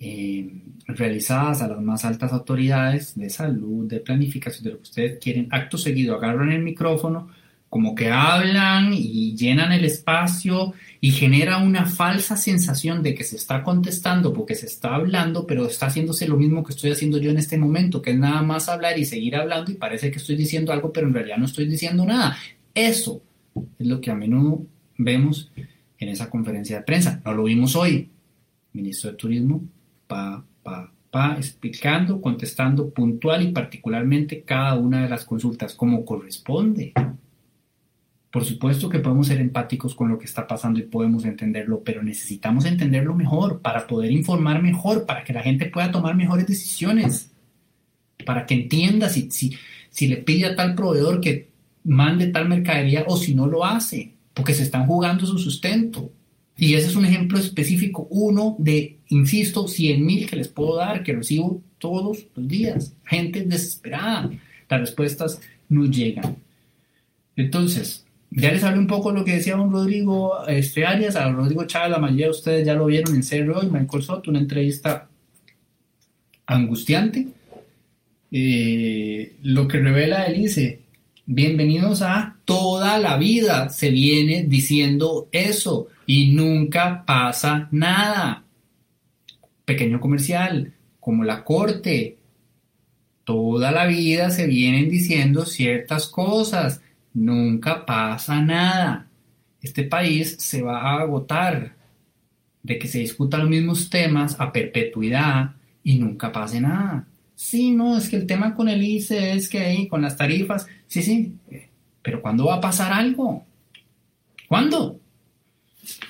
[0.01, 0.51] eh,
[0.89, 5.47] realizadas a las más altas autoridades de salud, de planificación, de lo que ustedes quieren?
[5.53, 7.29] Acto seguido agarran el micrófono,
[7.69, 13.37] como que hablan y llenan el espacio y genera una falsa sensación de que se
[13.37, 17.31] está contestando porque se está hablando, pero está haciéndose lo mismo que estoy haciendo yo
[17.31, 20.35] en este momento, que es nada más hablar y seguir hablando y parece que estoy
[20.35, 22.37] diciendo algo, pero en realidad no estoy diciendo nada.
[22.75, 23.23] Eso
[23.79, 24.67] es lo que a menudo
[24.99, 25.53] vemos
[26.05, 27.21] en esa conferencia de prensa.
[27.25, 28.11] No lo vimos hoy.
[28.73, 29.63] Ministro de Turismo,
[30.07, 36.93] pa, pa, pa, explicando, contestando puntual y particularmente cada una de las consultas como corresponde.
[38.31, 42.03] Por supuesto que podemos ser empáticos con lo que está pasando y podemos entenderlo, pero
[42.03, 47.31] necesitamos entenderlo mejor para poder informar mejor, para que la gente pueda tomar mejores decisiones,
[48.27, 49.57] para que entienda si, si,
[49.89, 51.49] si le pide a tal proveedor que
[51.85, 56.13] mande tal mercadería o si no lo hace porque se están jugando su sustento.
[56.57, 61.03] Y ese es un ejemplo específico, uno de, insisto, 100 mil que les puedo dar,
[61.03, 62.95] que recibo todos los días.
[63.05, 64.31] Gente desesperada.
[64.69, 66.37] Las respuestas no llegan.
[67.37, 71.65] Entonces, ya les hablé un poco lo que decía don Rodrigo este, Arias, a Rodrigo
[71.65, 75.09] Chávez, la mayoría de ustedes ya lo vieron en Cerro y Michael Soto, una entrevista
[76.47, 77.29] angustiante.
[78.31, 80.85] Eh, lo que revela él dice,
[81.27, 83.69] Bienvenidos a toda la vida.
[83.69, 88.45] Se viene diciendo eso y nunca pasa nada.
[89.65, 92.19] Pequeño comercial, como la corte.
[93.25, 96.81] Toda la vida se vienen diciendo ciertas cosas.
[97.15, 99.07] nunca pasa nada.
[99.63, 101.75] Este país se va a agotar
[102.65, 107.07] de que se discutan los mismos temas a perpetuidad y nunca pase nada.
[107.37, 110.67] Sí, no, es que el tema con el ICE es que ahí, con las tarifas,
[110.87, 111.35] sí, sí,
[112.05, 113.45] pero ¿cuándo va a pasar algo?
[114.47, 115.01] ¿Cuándo?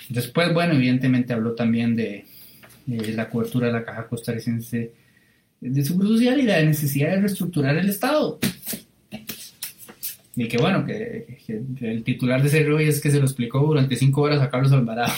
[0.09, 2.27] Después, bueno, evidentemente habló también de,
[2.87, 4.93] la cobertura de la caja costarricense
[5.61, 8.41] de seguro social y la necesidad de reestructurar el Estado.
[10.37, 11.39] Y que bueno, que,
[11.81, 14.73] el titular de ese hoy es que se lo explicó durante cinco horas a Carlos
[14.73, 15.13] Alvarado.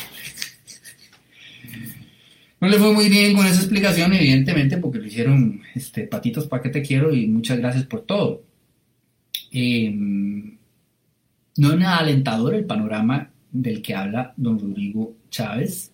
[2.61, 6.63] no le fue muy bien con esa explicación, evidentemente, porque lo hicieron este, patitos para
[6.63, 8.45] que te quiero y muchas gracias por todo.
[9.51, 10.56] Em,
[11.57, 15.93] no es nada alentador el panorama del que habla don Rodrigo Chávez.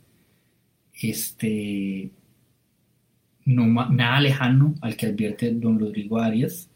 [1.01, 2.11] Este,
[3.45, 6.69] no, nada lejano al que advierte don Rodrigo Arias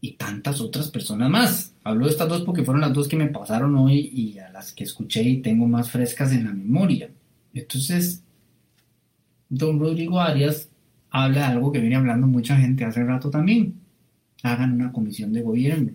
[0.00, 1.74] y tantas otras personas más.
[1.84, 4.72] Hablo de estas dos porque fueron las dos que me pasaron hoy y a las
[4.72, 7.10] que escuché y tengo más frescas en la memoria.
[7.54, 8.22] Entonces,
[9.48, 10.68] don Rodrigo Arias
[11.10, 13.74] habla de algo que viene hablando mucha gente hace rato también.
[14.42, 15.92] Hagan una comisión de gobierno.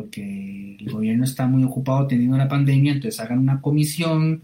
[0.00, 4.42] Porque el gobierno está muy ocupado teniendo la pandemia, entonces hagan una comisión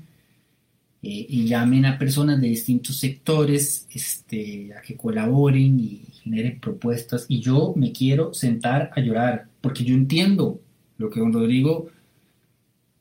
[1.02, 7.26] eh, y llamen a personas de distintos sectores este, a que colaboren y generen propuestas.
[7.28, 10.61] Y yo me quiero sentar a llorar, porque yo entiendo
[10.98, 11.88] lo que don Rodrigo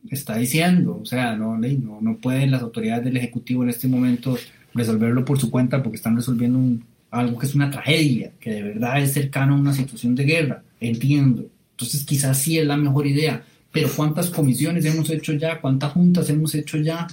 [0.09, 0.99] está diciendo.
[1.01, 4.37] O sea, no, no, no pueden las autoridades del Ejecutivo en este momento
[4.73, 9.01] resolverlo por su cuenta porque están resolviendo algo que es una tragedia, que de verdad
[9.01, 10.63] es cercano a una situación de guerra.
[10.79, 11.45] Entiendo.
[11.73, 13.43] Entonces quizás sí es la mejor idea.
[13.71, 15.59] Pero ¿cuántas comisiones hemos hecho ya?
[15.59, 17.07] ¿Cuántas juntas hemos hecho ya?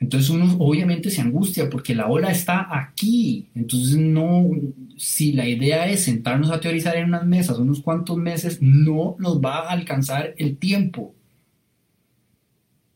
[0.00, 3.46] Entonces uno obviamente se angustia porque la ola está aquí.
[3.54, 4.50] Entonces no,
[4.96, 9.40] si la idea es sentarnos a teorizar en unas mesas unos cuantos meses, no nos
[9.40, 11.14] va a alcanzar el tiempo.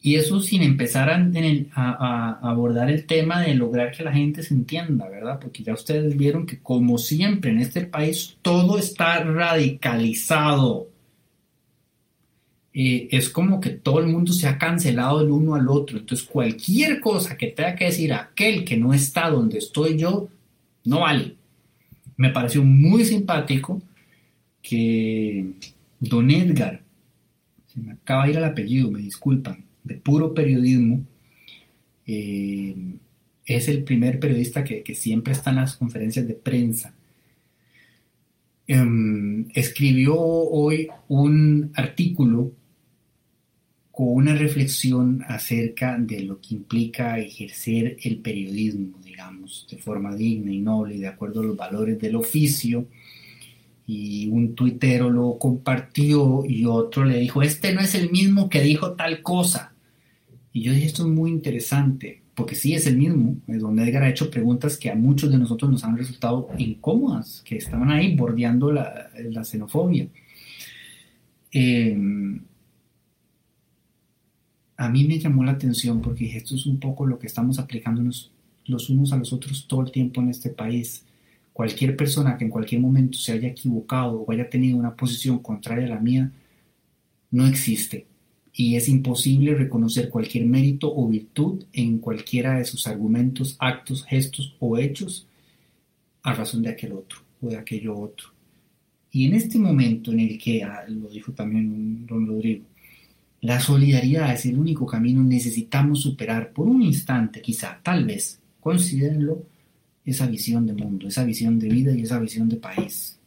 [0.06, 5.08] Y eso sin empezar a, abordar el tema de lograr que la gente se entienda,
[5.08, 5.40] ¿verdad?
[5.40, 10.88] Porque ya ustedes vieron que como siempre en este país todo está radicalizado.
[12.72, 15.98] Eh, es como que todo el mundo se ha cancelado el uno al otro.
[15.98, 20.28] Entonces, cualquier cosa que tenga que decir aquel que no está donde estoy yo,
[20.84, 21.34] no vale.
[22.16, 23.82] Me pareció muy simpático
[24.62, 25.46] que
[25.98, 26.80] don Edgar,
[27.66, 31.04] se me acaba de ir el apellido, me disculpan, de puro periodismo,
[32.06, 32.74] eh,
[33.44, 36.94] es el primer periodista que, siempre está en las conferencias de prensa.
[38.66, 42.52] Em, escribió hoy un artículo
[43.92, 50.52] con una reflexión acerca de lo que implica ejercer el periodismo, digamos, de forma digna
[50.52, 52.88] y noble y de acuerdo a los valores del oficio.
[53.86, 58.60] Y un tuitero lo compartió y otro le dijo, este no es el mismo que
[58.60, 59.75] dijo tal cosa.
[60.56, 64.04] Y yo dije, esto es muy interesante, porque sí es el mismo, es donde Edgar
[64.04, 68.16] ha hecho preguntas que a muchos de nosotros nos han resultado incómodas, que estaban ahí
[68.16, 70.08] bordeando la, la xenofobia.
[71.52, 71.94] Eh,
[74.78, 78.32] a mí me llamó la atención porque esto es un poco lo que estamos aplicándonos
[78.64, 81.04] los unos a los otros todo el tiempo en este país.
[81.52, 85.84] Cualquier persona que en cualquier momento se haya equivocado o haya tenido una posición contraria
[85.84, 86.32] a la mía,
[87.30, 88.06] no existe.
[88.58, 94.56] Y es imposible reconocer cualquier mérito o virtud en cualquiera de sus argumentos, actos, gestos
[94.60, 95.26] o hechos
[96.22, 98.28] a razón de aquel otro o de aquello otro.
[99.10, 102.64] Y en este momento en el que, ah, lo dijo también don Rodrigo,
[103.42, 105.22] la solidaridad es el único camino.
[105.22, 109.44] Necesitamos superar por un instante, quizá, tal vez, considérenlo,
[110.04, 113.18] esa visión de mundo, esa visión de vida y esa visión de país.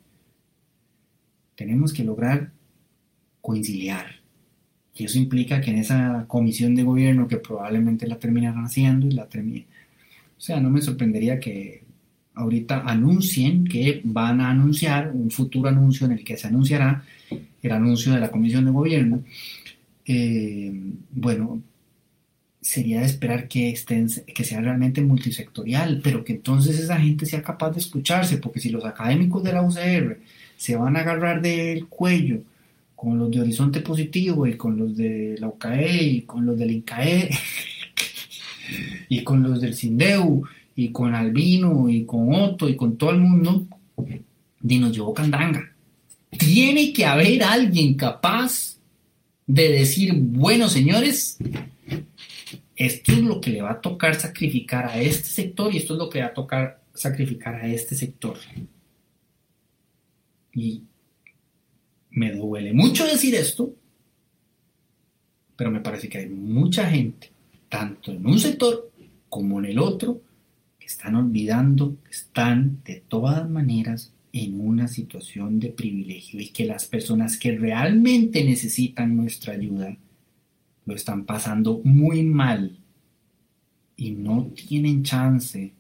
[1.56, 2.52] Tenemos que lograr
[3.42, 4.19] conciliar.
[5.00, 9.12] Y eso implica que en esa comisión de gobierno que probablemente la terminarán haciendo y
[9.12, 9.66] la termine.
[10.38, 11.84] O sea, no me sorprendería que
[12.34, 17.04] ahorita anuncien que van a anunciar un futuro anuncio en el que se anunciará
[17.62, 19.24] el anuncio de la comisión de gobierno
[20.12, 20.72] eh,
[21.12, 21.62] bueno,
[22.62, 27.44] sería de esperar que, estén, que sea realmente multisectorial, pero que entonces esa gente sea
[27.44, 30.20] capaz de escucharse, porque si los académicos de la UCR
[30.58, 32.42] se van a agarrar del cuello
[33.00, 36.72] con los de Horizonte Positivo y con los de la UCAE y con los del
[36.72, 37.30] INCAE
[39.08, 40.44] y con los del CINDEU
[40.76, 43.66] y con Albino y con Otto y con todo el mundo,
[44.62, 45.74] y nos llevó candanga.
[46.38, 48.78] Tiene que haber alguien capaz
[49.48, 51.38] de decir, bueno, señores,
[52.76, 56.00] esto es lo que le va a tocar sacrificar a este sector y esto es
[56.00, 58.36] lo que le va a tocar sacrificar a este sector.
[60.54, 60.84] Y
[62.12, 63.74] me duele mucho decir esto,
[65.56, 67.32] pero me parece que hay mucha gente,
[67.68, 68.92] tanto en un sector
[69.30, 70.22] como en el otro,
[70.80, 76.66] que están olvidando que están de todas maneras en una situación de privilegio y que
[76.66, 79.98] las personas que realmente necesitan nuestra ayuda
[80.86, 82.78] lo están pasando muy mal
[83.96, 85.74] y no tienen chance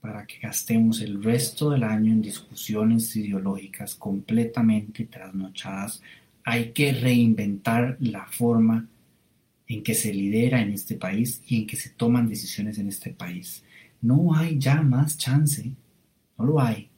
[0.00, 6.02] para que gastemos el resto del año en discusiones ideológicas completamente trasnochadas.
[6.44, 8.88] Hay que reinventar la forma
[9.66, 13.10] en que se lidera en este país y en que se toman decisiones en este
[13.10, 13.62] país.
[14.00, 15.70] No hay ya más chance,
[16.38, 16.88] no lo hay,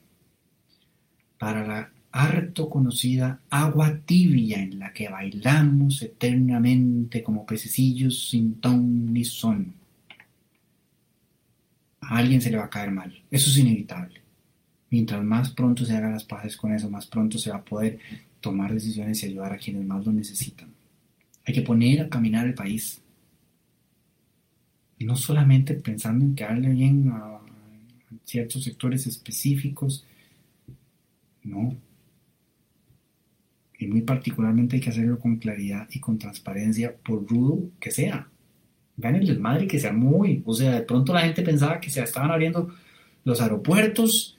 [1.38, 9.12] para la harto conocida agua tibia en la que bailamos eternamente como pececillos sin ton
[9.12, 9.81] ni son.
[12.02, 14.20] A alguien se le va a caer mal, eso es inevitable.
[14.90, 17.98] Mientras más pronto se haga las paces con eso, más pronto se va a poder
[18.40, 20.68] tomar decisiones y ayudar a quienes más lo necesitan.
[21.46, 23.00] Hay que poner a caminar el país.
[24.98, 27.40] No solamente pensando en quedarle bien a
[28.24, 30.04] ciertos sectores específicos,
[31.42, 31.76] no,
[33.82, 38.28] y muy particularmente hay que hacerlo con claridad y con transparencia, por rudo que sea.
[39.02, 42.02] Vean el desmadre que sea muy, o sea, de pronto la gente pensaba que se
[42.02, 42.70] estaban abriendo
[43.24, 44.38] los aeropuertos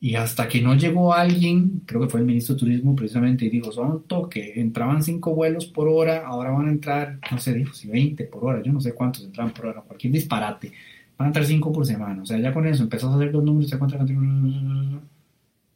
[0.00, 3.50] y hasta que no llegó alguien, creo que fue el ministro de Turismo precisamente, y
[3.50, 7.72] dijo, son toque, entraban cinco vuelos por hora, ahora van a entrar, no sé, dijo,
[7.72, 10.72] si 20 por hora, yo no sé cuántos entraban por hora, cualquier disparate,
[11.16, 13.44] van a entrar cinco por semana, o sea, ya con eso empezó a hacer los
[13.44, 13.98] números, se cuenta,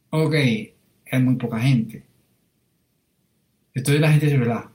[0.09, 0.35] ok,
[1.05, 2.03] es muy poca gente,
[3.73, 4.71] entonces la gente se relaja.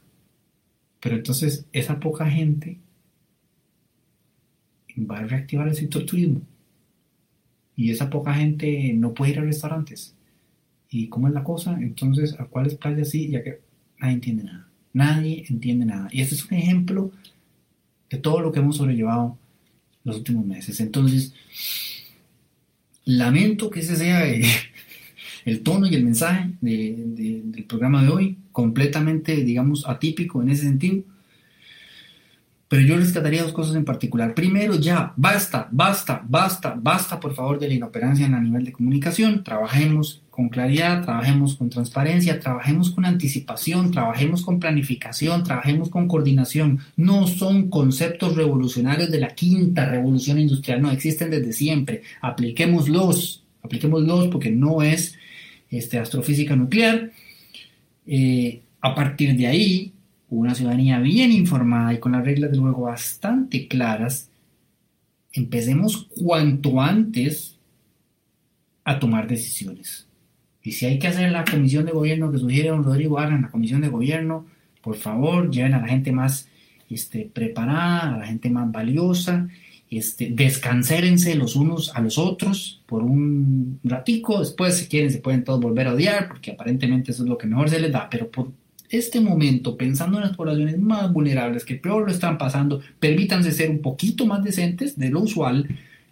[1.02, 2.78] Pero entonces esa poca gente
[4.98, 6.42] va a reactivar el sector turismo.
[7.76, 10.14] Y esa poca gente no puede ir a restaurantes.
[10.90, 11.78] ¿Y cómo es la cosa?
[11.80, 13.28] Entonces, ¿a cuáles playas sí?
[13.28, 13.60] Ya que
[13.98, 14.68] nadie entiende nada.
[14.92, 16.08] Nadie entiende nada.
[16.12, 17.10] Y este es un ejemplo
[18.10, 19.38] de todo lo que hemos sobrellevado
[20.04, 20.80] los últimos meses.
[20.80, 21.32] Entonces,
[23.04, 24.26] lamento que ese sea
[25.44, 31.04] el tono y el mensaje del programa de hoy, completamente, digamos, atípico en ese sentido.
[32.72, 34.32] Pero yo rescataría dos cosas en particular.
[34.32, 38.72] Primero, ya, basta, basta, basta, basta, por favor, de la inoperancia en a nivel de
[38.72, 39.44] comunicación.
[39.44, 46.78] Trabajemos con claridad, trabajemos con transparencia, trabajemos con anticipación, trabajemos con planificación, trabajemos con coordinación.
[46.96, 52.00] No son conceptos revolucionarios de la quinta revolución industrial, no existen desde siempre.
[52.22, 55.14] Apliquémoslos, apliquémoslos porque no es
[55.68, 57.10] este, astrofísica nuclear.
[58.06, 59.91] Eh, a partir de ahí,
[60.40, 64.30] una ciudadanía bien informada y con las reglas del juego bastante claras,
[65.32, 67.58] empecemos cuanto antes
[68.84, 70.06] a tomar decisiones.
[70.62, 73.50] Y si hay que hacer la comisión de gobierno que sugiere don Rodrigo, hagan la
[73.50, 74.46] comisión de gobierno,
[74.80, 76.48] por favor, lleven a la gente más
[76.88, 79.48] este, preparada, a la gente más valiosa
[79.92, 85.44] este, descansérense los unos a los otros por un ratico, después si quieren se pueden
[85.44, 88.30] todos volver a odiar, porque aparentemente eso es lo que mejor se les da, pero
[88.30, 88.52] por
[88.92, 93.70] este momento, pensando en las poblaciones más vulnerables que peor lo están pasando, permítanse ser
[93.70, 95.66] un poquito más decentes de lo usual,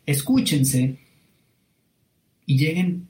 [0.06, 0.96] escúchense
[2.46, 3.06] y lleguen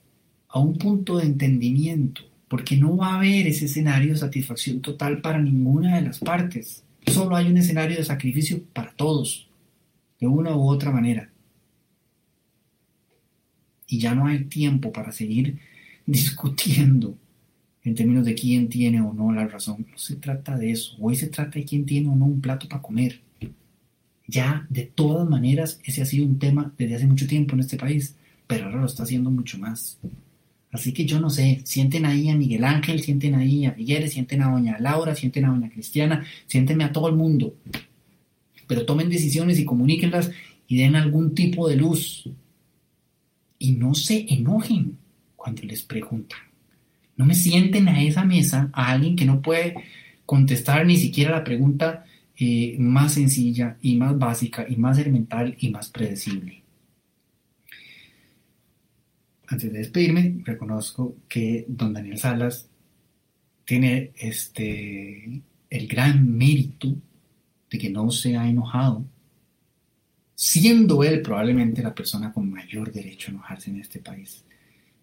[0.49, 5.21] a un punto de entendimiento, porque no va a haber ese escenario de satisfacción total
[5.21, 9.49] para ninguna de las partes, solo hay un escenario de sacrificio para todos
[10.19, 11.31] de una u otra manera.
[13.87, 15.59] Y ya no hay tiempo para seguir
[16.07, 17.17] discutiendo
[17.85, 19.87] en términos de quién tiene o no la razón.
[19.91, 20.97] No se trata de eso.
[21.01, 23.21] Hoy se trata de quién tiene o no un plato para comer.
[24.27, 27.77] Ya, de todas maneras, ese ha sido un tema desde hace mucho tiempo en este
[27.77, 28.15] país,
[28.47, 29.99] pero ahora lo está haciendo mucho más.
[30.71, 34.43] Así que yo no sé, sienten ahí a Miguel Ángel, sienten ahí a Figueres, sienten
[34.43, 37.57] a Doña Laura, sienten a Doña Cristiana, siéntenme a todo el mundo
[38.71, 40.31] pero tomen decisiones y comuníquenlas
[40.69, 42.31] y den algún tipo de luz.
[43.59, 44.97] Y no se enojen
[45.35, 46.39] cuando les preguntan.
[47.17, 49.75] No me sienten a esa mesa a alguien que no puede
[50.27, 52.05] contestar ni siquiera la pregunta
[52.37, 56.63] eh, más sencilla y más básica y más elemental y más predecible.
[59.47, 62.69] Antes de despedirme, reconozco que don Daniel Salas
[63.65, 66.95] tiene este, el gran mérito
[67.71, 69.05] de que no se ha enojado,
[70.35, 74.45] siendo él probablemente la persona con mayor derecho a enojarse en este país.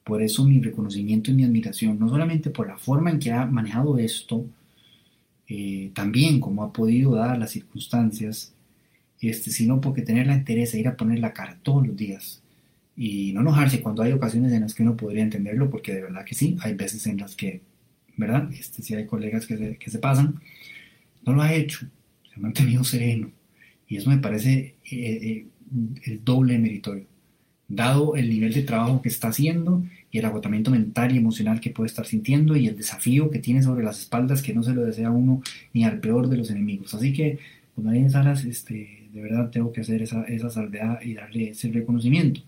[0.08, 3.46] Por eso mi reconocimiento y mi admiración, no solamente por la forma en que ha
[3.46, 4.46] manejado esto,
[5.50, 8.54] eh, también como ha podido dar las circunstancias,
[9.20, 12.42] este, sino porque tener la interés de ir a poner la cara todos los días
[12.96, 16.24] y no enojarse cuando hay ocasiones en las que uno podría entenderlo, porque de verdad
[16.24, 17.62] que sí, hay veces en las que,
[18.16, 18.50] ¿verdad?
[18.54, 20.40] Este, sí hay colegas que se, que se pasan,
[21.26, 21.80] no lo ha hecho,
[22.30, 23.30] se ha mantenido sereno,
[23.90, 25.46] y eso me parece eh, eh,
[26.06, 27.06] el doble meritorio,
[27.68, 31.70] dado el nivel de trabajo que está haciendo y el agotamiento mental y emocional que
[31.70, 34.84] puede estar sintiendo y el desafío que tiene sobre las espaldas que no se lo
[34.84, 35.42] desea uno
[35.74, 36.94] ni al peor de los enemigos.
[36.94, 37.40] Así que,
[37.76, 41.50] cuando hay en salas, este, de verdad tengo que hacer esa, esa salvedad y darle
[41.50, 42.42] ese reconocimiento.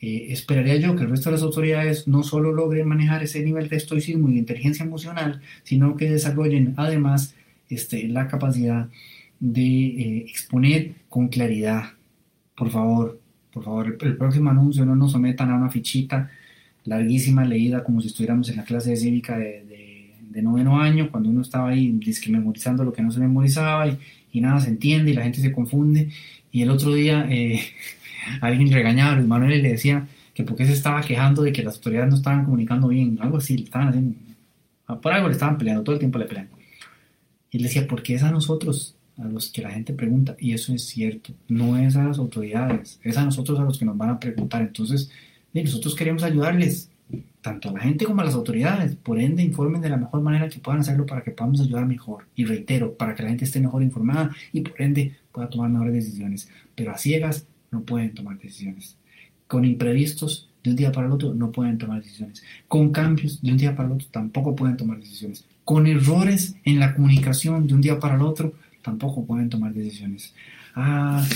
[0.00, 3.68] Eh, esperaría yo que el resto de las autoridades no solo logren manejar ese nivel
[3.68, 7.36] de estoicismo y de inteligencia emocional, sino que desarrollen además
[7.70, 8.88] este, la capacidad
[9.38, 11.92] de eh, exponer con claridad.
[12.56, 13.20] Por favor,
[13.52, 16.30] por favor, el, próximo anuncio no nos sometan a una fichita
[16.84, 19.62] larguísima leída como si estuviéramos en la clase de cívica de,
[20.42, 21.96] noveno año, cuando uno estaba ahí
[22.28, 23.98] memorizando lo que no se memorizaba y,
[24.32, 26.10] y, nada se entiende y la gente se confunde.
[26.50, 27.26] Y el otro día...
[27.30, 27.60] Eh,
[28.40, 31.52] alguien regañaba a Luis Manuel y le decía que por qué se estaba quejando de
[31.52, 34.16] que las autoridades no estaban comunicando bien, algo así, le estaban haciendo,
[34.86, 36.48] ah, por algo le estaban peleando, todo el tiempo le pelean.
[37.50, 40.36] Y él decía, ¿por qué es a nosotros a los que la gente pregunta?
[40.38, 43.84] Y eso es cierto, no es a las autoridades, es a nosotros a los que
[43.84, 44.62] nos van a preguntar.
[44.62, 45.10] Entonces,
[45.52, 46.90] nosotros queremos ayudarles,
[47.40, 48.96] tanto a la gente como a las autoridades.
[48.96, 52.26] Por ende, informen de la mejor manera que puedan hacerlo para que podamos ayudar mejor.
[52.34, 55.94] Y reitero, para que la gente esté mejor informada y por ende pueda tomar mejores
[55.94, 56.48] decisiones.
[56.74, 58.96] Pero a ciegas no pueden tomar decisiones.
[59.46, 62.42] Con imprevistos de un día para el otro no pueden tomar decisiones.
[62.68, 65.44] Con cambios de un día para el otro tampoco pueden tomar decisiones.
[65.64, 70.34] Con errores en la comunicación de un día para el otro tampoco pueden tomar decisiones.
[70.74, 71.26] Ah,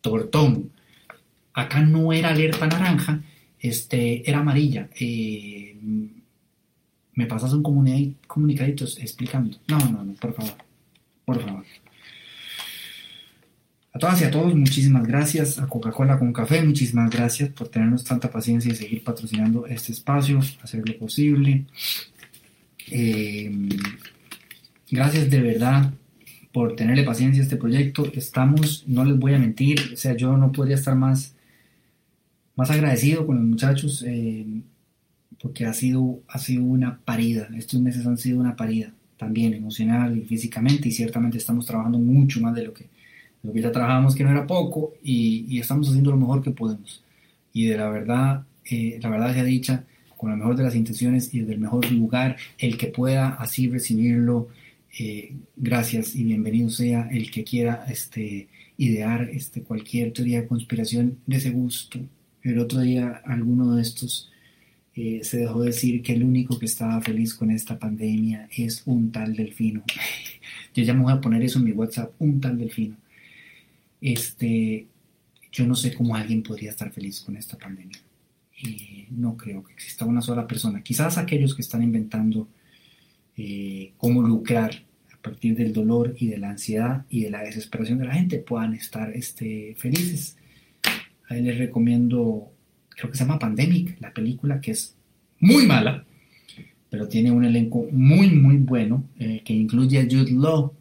[0.00, 0.70] tortón.
[1.52, 3.22] Acá no era alerta naranja,
[3.58, 4.88] este, era amarilla.
[4.98, 5.76] Eh,
[7.14, 9.58] me pasas un comunicadito explicando.
[9.66, 10.54] No, no, no, por favor.
[11.24, 11.64] Por favor.
[13.92, 15.58] A todas y a todos, muchísimas gracias.
[15.58, 20.38] A Coca-Cola con Café, muchísimas gracias por tenernos tanta paciencia y seguir patrocinando este espacio,
[20.62, 21.64] hacer lo posible.
[22.90, 23.50] Eh,
[24.90, 25.92] gracias de verdad
[26.52, 28.10] por tenerle paciencia a este proyecto.
[28.14, 31.34] Estamos, no les voy a mentir, o sea, yo no podría estar más,
[32.56, 34.46] más agradecido con los muchachos eh,
[35.40, 37.48] porque ha sido, ha sido una parida.
[37.56, 42.40] Estos meses han sido una parida también emocional y físicamente y ciertamente estamos trabajando mucho
[42.40, 42.86] más de lo que
[43.42, 47.02] lo que ya trabajamos que no era poco y, estamos haciendo lo mejor que podemos.
[47.52, 49.84] Y de la verdad, eh, la verdad sea dicha,
[50.16, 53.68] con la mejor de las intenciones y desde el mejor lugar, el que pueda así
[53.68, 54.48] recibirlo,
[54.98, 61.18] eh, gracias y bienvenido sea el que quiera este, idear este, cualquier teoría de conspiración
[61.26, 61.98] de ese gusto.
[62.42, 64.30] El otro día alguno de estos
[64.94, 69.10] eh, se dejó decir que el único que estaba feliz con esta pandemia es un
[69.10, 69.84] tal delfino.
[70.74, 72.96] Yo ya me voy a poner eso en mi WhatsApp, un tal delfino
[74.00, 74.86] este,
[75.52, 77.98] yo no sé cómo alguien podría estar feliz con esta pandemia.
[78.60, 80.82] Y no creo que exista una sola persona.
[80.82, 82.48] Quizás aquellos que están inventando
[83.38, 87.98] eh, cómo lucrar a partir del dolor y de la ansiedad y de la desesperación
[87.98, 90.36] de la gente puedan estar este, felices.
[91.28, 92.50] Ahí les recomiendo,
[92.90, 94.96] creo que se llama Pandemic, la película que es
[95.40, 96.04] muy mala,
[96.90, 100.74] pero tiene un elenco muy, muy bueno eh, que incluye a Jude Law,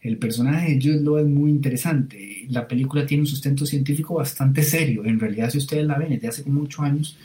[0.00, 2.46] el personaje de Jude Law es muy interesante.
[2.48, 5.04] La película tiene un sustento científico bastante serio.
[5.04, 7.18] En realidad, si ustedes la ven desde hace como ocho años,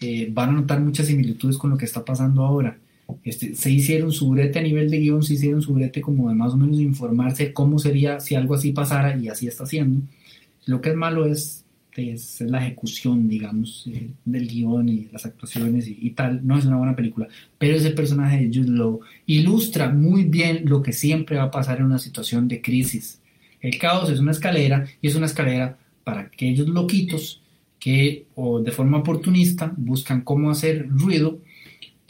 [0.00, 2.76] eh, van a notar muchas similitudes con lo que está pasando ahora.
[3.24, 6.34] Este, se hicieron su brete a nivel de guion, se hicieron su brete como de
[6.34, 10.02] más o menos informarse cómo sería si algo así pasara y así está haciendo.
[10.66, 11.64] Lo que es malo es
[12.40, 16.46] la ejecución, digamos, eh, del guion y las actuaciones y, tal.
[16.46, 20.82] No es una buena película, pero ese personaje de Jude Law ilustra muy bien lo
[20.82, 23.20] que siempre va a pasar en una situación de crisis.
[23.60, 27.42] El caos es una escalera y es una escalera para aquellos loquitos
[27.78, 31.38] que o de forma oportunista buscan cómo hacer ruido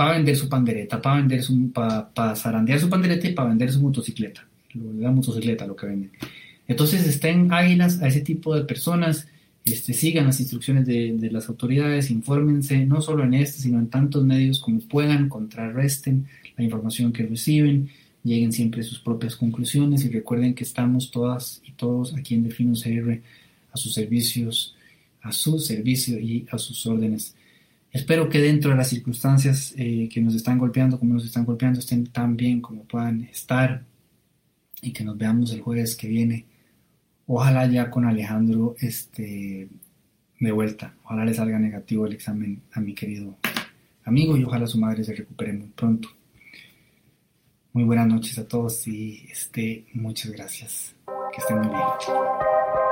[0.01, 3.83] para vender su pandereta, para vender su, para, zarandear su pandereta y para vender su
[3.83, 6.11] motocicleta, la motocicleta lo que venden.
[6.67, 9.29] Entonces estén águilas a ese tipo de personas
[9.67, 14.25] este, sigan las instrucciones de, las autoridades, infórmense no solo en este, sino en tantos
[14.25, 17.91] medios como puedan, contrarresten la información que reciben,
[18.25, 22.45] lleguen siempre a sus propias conclusiones y recuerden que estamos todas y todos aquí en
[22.45, 23.21] Delfino CR
[23.71, 24.75] a sus servicios,
[25.21, 27.35] a su servicio y a sus órdenes.
[27.93, 31.81] Espero que dentro de las circunstancias eh, que nos están golpeando, como nos están golpeando,
[31.81, 33.85] estén tan bien como puedan estar
[34.81, 36.47] y que nos veamos el jueves que viene
[37.33, 39.69] Ojalá ya con Alejandro este,
[40.41, 40.95] de vuelta.
[41.05, 43.37] Ojalá le salga negativo el examen a mi querido
[44.05, 46.09] amigo y ojalá su madre se recupere muy pronto.
[47.73, 50.97] Muy buenas noches a todos y este, muchas gracias.
[51.33, 52.90] Que estén muy bien.